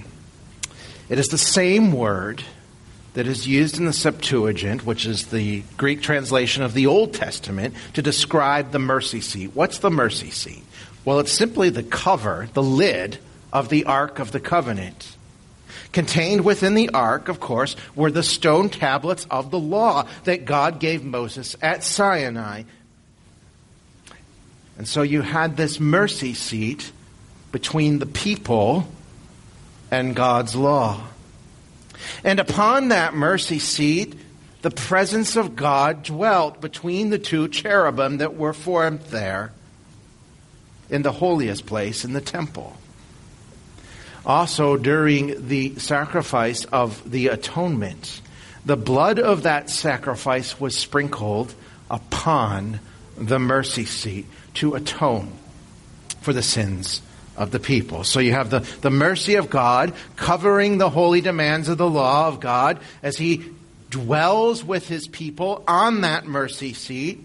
It 1.09 1.19
is 1.19 1.29
the 1.29 1.39
same 1.39 1.93
word 1.93 2.43
that 3.19 3.27
is 3.27 3.49
used 3.49 3.79
in 3.79 3.85
the 3.85 3.93
Septuagint, 3.93 4.87
which 4.87 5.05
is 5.05 5.27
the 5.27 5.65
Greek 5.77 6.01
translation 6.03 6.63
of 6.63 6.73
the 6.73 6.87
Old 6.87 7.13
Testament, 7.13 7.75
to 7.95 8.01
describe 8.01 8.71
the 8.71 8.79
mercy 8.79 9.21
seat. 9.21 9.51
What's 9.55 9.79
the 9.79 9.91
mercy 9.91 10.31
seat? 10.31 10.63
Well, 11.05 11.19
it's 11.19 11.33
simply 11.33 11.69
the 11.69 11.83
cover, 11.83 12.49
the 12.55 12.63
lid 12.63 13.19
of 13.53 13.71
the 13.71 13.87
Ark 13.87 14.21
of 14.21 14.31
the 14.31 14.39
Covenant. 14.39 15.17
Contained 15.91 16.45
within 16.45 16.75
the 16.75 16.91
ark, 16.91 17.27
of 17.27 17.41
course, 17.41 17.75
were 17.97 18.13
the 18.13 18.23
stone 18.23 18.69
tablets 18.69 19.27
of 19.33 19.51
the 19.51 19.59
law 19.59 20.07
that 20.23 20.45
God 20.45 20.79
gave 20.79 21.05
Moses 21.05 21.57
at 21.61 21.83
Sinai. 21.83 22.63
And 24.77 24.87
so 24.87 25.03
you 25.03 25.23
had 25.23 25.57
this 25.57 25.81
mercy 25.81 26.35
seat 26.35 26.93
between 27.51 27.99
the 27.99 28.07
people 28.07 28.87
and 29.91 30.15
God's 30.15 30.55
law. 30.55 31.03
And 32.25 32.41
upon 32.41 32.89
that 32.89 33.15
mercy 33.15 33.59
seat, 33.59 34.15
the 34.63 34.71
presence 34.71 35.37
of 35.37 35.57
God 35.57 36.03
dwelt 36.03 36.61
between 36.61 37.11
the 37.11 37.19
two 37.19 37.49
cherubim 37.49 38.19
that 38.19 38.37
were 38.37 38.53
formed 38.53 39.01
there 39.03 39.53
in 40.91 41.03
the 41.03 41.13
holiest 41.13 41.67
place 41.67 42.05
in 42.05 42.13
the 42.13 42.21
temple. 42.21 42.77
Also, 44.27 44.77
during 44.77 45.49
the 45.49 45.77
sacrifice 45.77 46.65
of 46.65 47.09
the 47.11 47.29
atonement, 47.29 48.21
the 48.67 48.77
blood 48.77 49.19
of 49.19 49.45
that 49.45 49.71
sacrifice 49.71 50.61
was 50.61 50.77
sprinkled 50.77 51.55
upon 51.91 52.81
the 53.17 53.39
mercy 53.39 53.85
seat 53.85 54.27
to 54.55 54.75
atone 54.75 55.33
for 56.21 56.33
the 56.33 56.43
sins 56.43 57.01
of 57.39 57.53
the 57.53 57.61
people. 57.61 58.05
So 58.05 58.21
you 58.21 58.33
have 58.33 58.51
the, 58.51 58.59
the 58.81 58.91
mercy 58.91 59.37
of 59.37 59.49
God 59.49 59.95
covering 60.17 60.77
the 60.77 60.91
holy 60.91 61.21
demands 61.21 61.69
of 61.69 61.79
the 61.79 61.89
law 61.89 62.27
of 62.27 62.41
God 62.41 62.81
as 63.03 63.17
he 63.17 63.45
dwells 63.89 64.63
with 64.65 64.89
his 64.89 65.07
people 65.07 65.65
on 65.67 66.03
that 66.03 66.27
mercy 66.27 66.75
seat. 66.75 67.25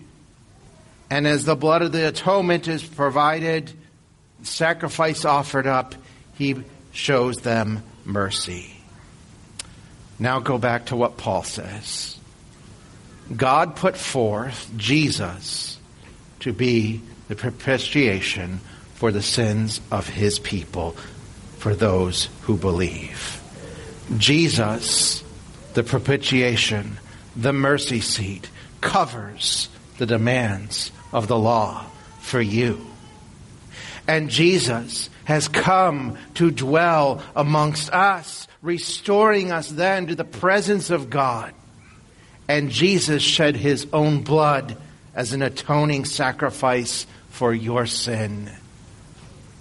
And 1.09 1.27
as 1.27 1.45
the 1.45 1.55
blood 1.55 1.81
of 1.81 1.91
the 1.91 2.07
atonement 2.07 2.67
is 2.67 2.83
provided, 2.83 3.71
sacrifice 4.43 5.25
offered 5.25 5.67
up, 5.67 5.95
he 6.35 6.57
shows 6.91 7.37
them 7.37 7.83
mercy. 8.05 8.73
Now 10.19 10.39
go 10.39 10.59
back 10.59 10.85
to 10.87 10.95
what 10.95 11.17
Paul 11.17 11.43
says. 11.43 12.17
God 13.35 13.75
put 13.75 13.97
forth 13.97 14.69
Jesus 14.77 15.79
to 16.41 16.53
be 16.53 17.01
the 17.29 17.35
propitiation 17.35 18.59
for 19.03 19.11
the 19.11 19.21
sins 19.21 19.81
of 19.91 20.07
his 20.07 20.39
people, 20.39 20.91
for 21.57 21.75
those 21.75 22.29
who 22.43 22.55
believe. 22.55 23.43
Jesus, 24.15 25.21
the 25.73 25.83
propitiation, 25.83 26.97
the 27.35 27.51
mercy 27.51 27.99
seat, 27.99 28.49
covers 28.79 29.67
the 29.97 30.05
demands 30.05 30.89
of 31.11 31.27
the 31.27 31.37
law 31.37 31.85
for 32.21 32.39
you. 32.39 32.79
And 34.07 34.29
Jesus 34.29 35.09
has 35.25 35.49
come 35.49 36.17
to 36.35 36.49
dwell 36.49 37.21
amongst 37.35 37.91
us, 37.91 38.47
restoring 38.61 39.51
us 39.51 39.67
then 39.67 40.07
to 40.07 40.15
the 40.15 40.23
presence 40.23 40.91
of 40.91 41.09
God. 41.09 41.53
And 42.47 42.71
Jesus 42.71 43.21
shed 43.21 43.57
his 43.57 43.85
own 43.91 44.23
blood 44.23 44.77
as 45.13 45.33
an 45.33 45.41
atoning 45.41 46.05
sacrifice 46.05 47.05
for 47.31 47.53
your 47.53 47.85
sin 47.85 48.49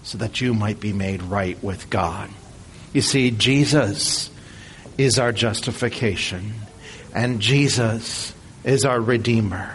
so 0.02 0.18
that 0.18 0.40
you 0.40 0.54
might 0.54 0.80
be 0.80 0.92
made 0.92 1.22
right 1.22 1.62
with 1.62 1.88
God. 1.90 2.30
You 2.92 3.00
see, 3.00 3.30
Jesus 3.30 4.30
is 4.98 5.18
our 5.18 5.32
justification, 5.32 6.52
and 7.14 7.40
Jesus 7.40 8.34
is 8.64 8.84
our 8.84 9.00
Redeemer, 9.00 9.74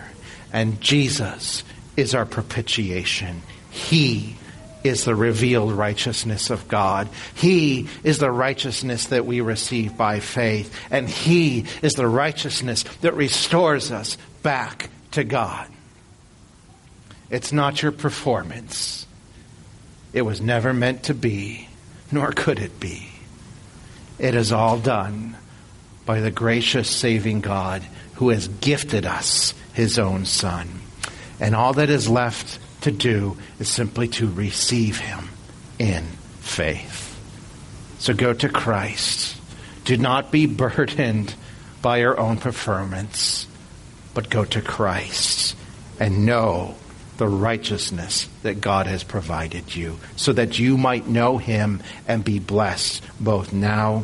and 0.53 0.79
Jesus 0.79 1.63
is 1.95 2.13
our 2.13 2.25
propitiation. 2.25 3.41
He 3.71 4.35
is 4.83 5.05
the 5.05 5.15
revealed 5.15 5.71
righteousness 5.71 6.49
of 6.49 6.67
God. 6.67 7.09
He 7.33 7.87
is 8.03 8.19
the 8.19 8.31
righteousness 8.31 9.07
that 9.07 9.25
we 9.25 9.41
receive 9.41 9.97
by 9.97 10.19
faith, 10.19 10.73
and 10.91 11.09
He 11.09 11.65
is 11.81 11.93
the 11.93 12.07
righteousness 12.07 12.83
that 13.01 13.15
restores 13.15 13.91
us 13.91 14.17
back 14.43 14.89
to 15.11 15.23
God. 15.23 15.67
It's 17.29 17.51
not 17.51 17.81
your 17.81 17.91
performance. 17.91 19.06
It 20.13 20.21
was 20.21 20.41
never 20.41 20.73
meant 20.73 21.03
to 21.03 21.13
be, 21.13 21.67
nor 22.11 22.31
could 22.31 22.59
it 22.59 22.79
be. 22.79 23.09
It 24.19 24.35
is 24.35 24.51
all 24.51 24.77
done 24.77 25.35
by 26.05 26.21
the 26.21 26.31
gracious, 26.31 26.89
saving 26.89 27.41
God 27.41 27.83
who 28.15 28.29
has 28.29 28.47
gifted 28.47 29.05
us 29.05 29.53
his 29.73 29.99
own 29.99 30.25
Son. 30.25 30.67
And 31.39 31.55
all 31.55 31.73
that 31.73 31.89
is 31.89 32.09
left 32.09 32.59
to 32.81 32.91
do 32.91 33.37
is 33.59 33.67
simply 33.67 34.07
to 34.07 34.27
receive 34.31 34.97
him 34.97 35.29
in 35.77 36.03
faith. 36.39 37.19
So 37.99 38.13
go 38.13 38.33
to 38.33 38.49
Christ. 38.49 39.37
Do 39.85 39.97
not 39.97 40.31
be 40.31 40.45
burdened 40.45 41.33
by 41.81 41.97
your 41.97 42.19
own 42.19 42.37
preferments, 42.37 43.45
but 44.13 44.29
go 44.29 44.45
to 44.45 44.61
Christ 44.61 45.55
and 45.99 46.25
know 46.25 46.75
the 47.17 47.27
righteousness 47.27 48.29
that 48.43 48.61
God 48.61 48.87
has 48.87 49.03
provided 49.03 49.75
you 49.75 49.99
so 50.15 50.33
that 50.33 50.59
you 50.59 50.77
might 50.77 51.07
know 51.07 51.37
him 51.37 51.81
and 52.07 52.23
be 52.23 52.39
blessed 52.39 53.03
both 53.19 53.53
now 53.53 54.03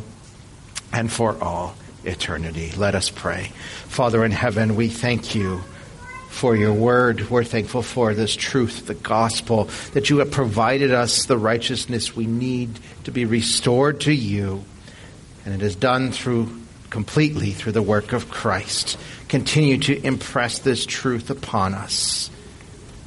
and 0.92 1.10
for 1.10 1.42
all 1.42 1.74
eternity. 2.04 2.72
Let 2.76 2.94
us 2.94 3.10
pray. 3.10 3.52
Father 3.86 4.24
in 4.24 4.32
heaven, 4.32 4.76
we 4.76 4.88
thank 4.88 5.34
you 5.34 5.62
for 6.28 6.56
your 6.56 6.72
word. 6.72 7.30
We're 7.30 7.44
thankful 7.44 7.82
for 7.82 8.12
this 8.12 8.34
truth, 8.34 8.86
the 8.86 8.94
gospel, 8.94 9.70
that 9.92 10.10
you 10.10 10.18
have 10.18 10.30
provided 10.30 10.92
us 10.92 11.26
the 11.26 11.38
righteousness 11.38 12.16
we 12.16 12.26
need 12.26 12.78
to 13.04 13.12
be 13.12 13.24
restored 13.24 14.00
to 14.02 14.12
you. 14.12 14.64
And 15.44 15.54
it 15.54 15.62
is 15.62 15.76
done 15.76 16.10
through 16.10 16.48
completely 16.90 17.50
through 17.50 17.72
the 17.72 17.82
work 17.82 18.12
of 18.12 18.30
Christ. 18.30 18.98
Continue 19.28 19.78
to 19.78 20.06
impress 20.06 20.60
this 20.60 20.86
truth 20.86 21.30
upon 21.30 21.74
us. 21.74 22.30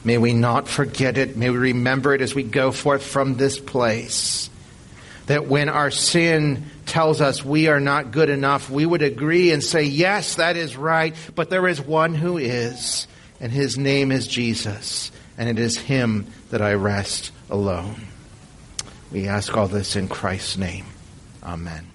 May 0.08 0.18
we 0.18 0.32
not 0.32 0.70
forget 0.70 1.18
it. 1.18 1.36
May 1.36 1.50
we 1.50 1.58
remember 1.58 2.14
it 2.14 2.22
as 2.22 2.34
we 2.34 2.44
go 2.44 2.72
forth 2.72 3.04
from 3.04 3.36
this 3.36 3.60
place. 3.60 4.50
That 5.26 5.48
when 5.48 5.68
our 5.68 5.92
sin 5.92 6.68
tells 6.86 7.20
us 7.20 7.44
we 7.44 7.68
are 7.68 7.82
not 7.82 8.12
good 8.12 8.30
enough, 8.30 8.70
we 8.70 8.86
would 8.86 9.02
agree 9.02 9.52
and 9.52 9.62
say, 9.62 9.84
Yes, 9.84 10.36
that 10.36 10.56
is 10.56 10.78
right, 10.78 11.14
but 11.36 11.50
there 11.50 11.68
is 11.68 11.82
one 11.82 12.14
who 12.14 12.38
is 12.38 13.06
and 13.42 13.52
his 13.52 13.78
name 13.78 14.14
is 14.14 14.28
Jesus, 14.28 15.12
and 15.38 15.50
it 15.50 15.60
is 15.60 15.78
him 15.78 16.28
that 16.52 16.62
I 16.62 16.76
rest 16.76 17.34
alone. 17.50 18.08
We 19.12 19.28
ask 19.28 19.58
all 19.58 19.68
this 19.68 19.98
in 19.98 20.08
Christ's 20.08 20.56
name. 20.56 20.86
Amen. 21.44 21.86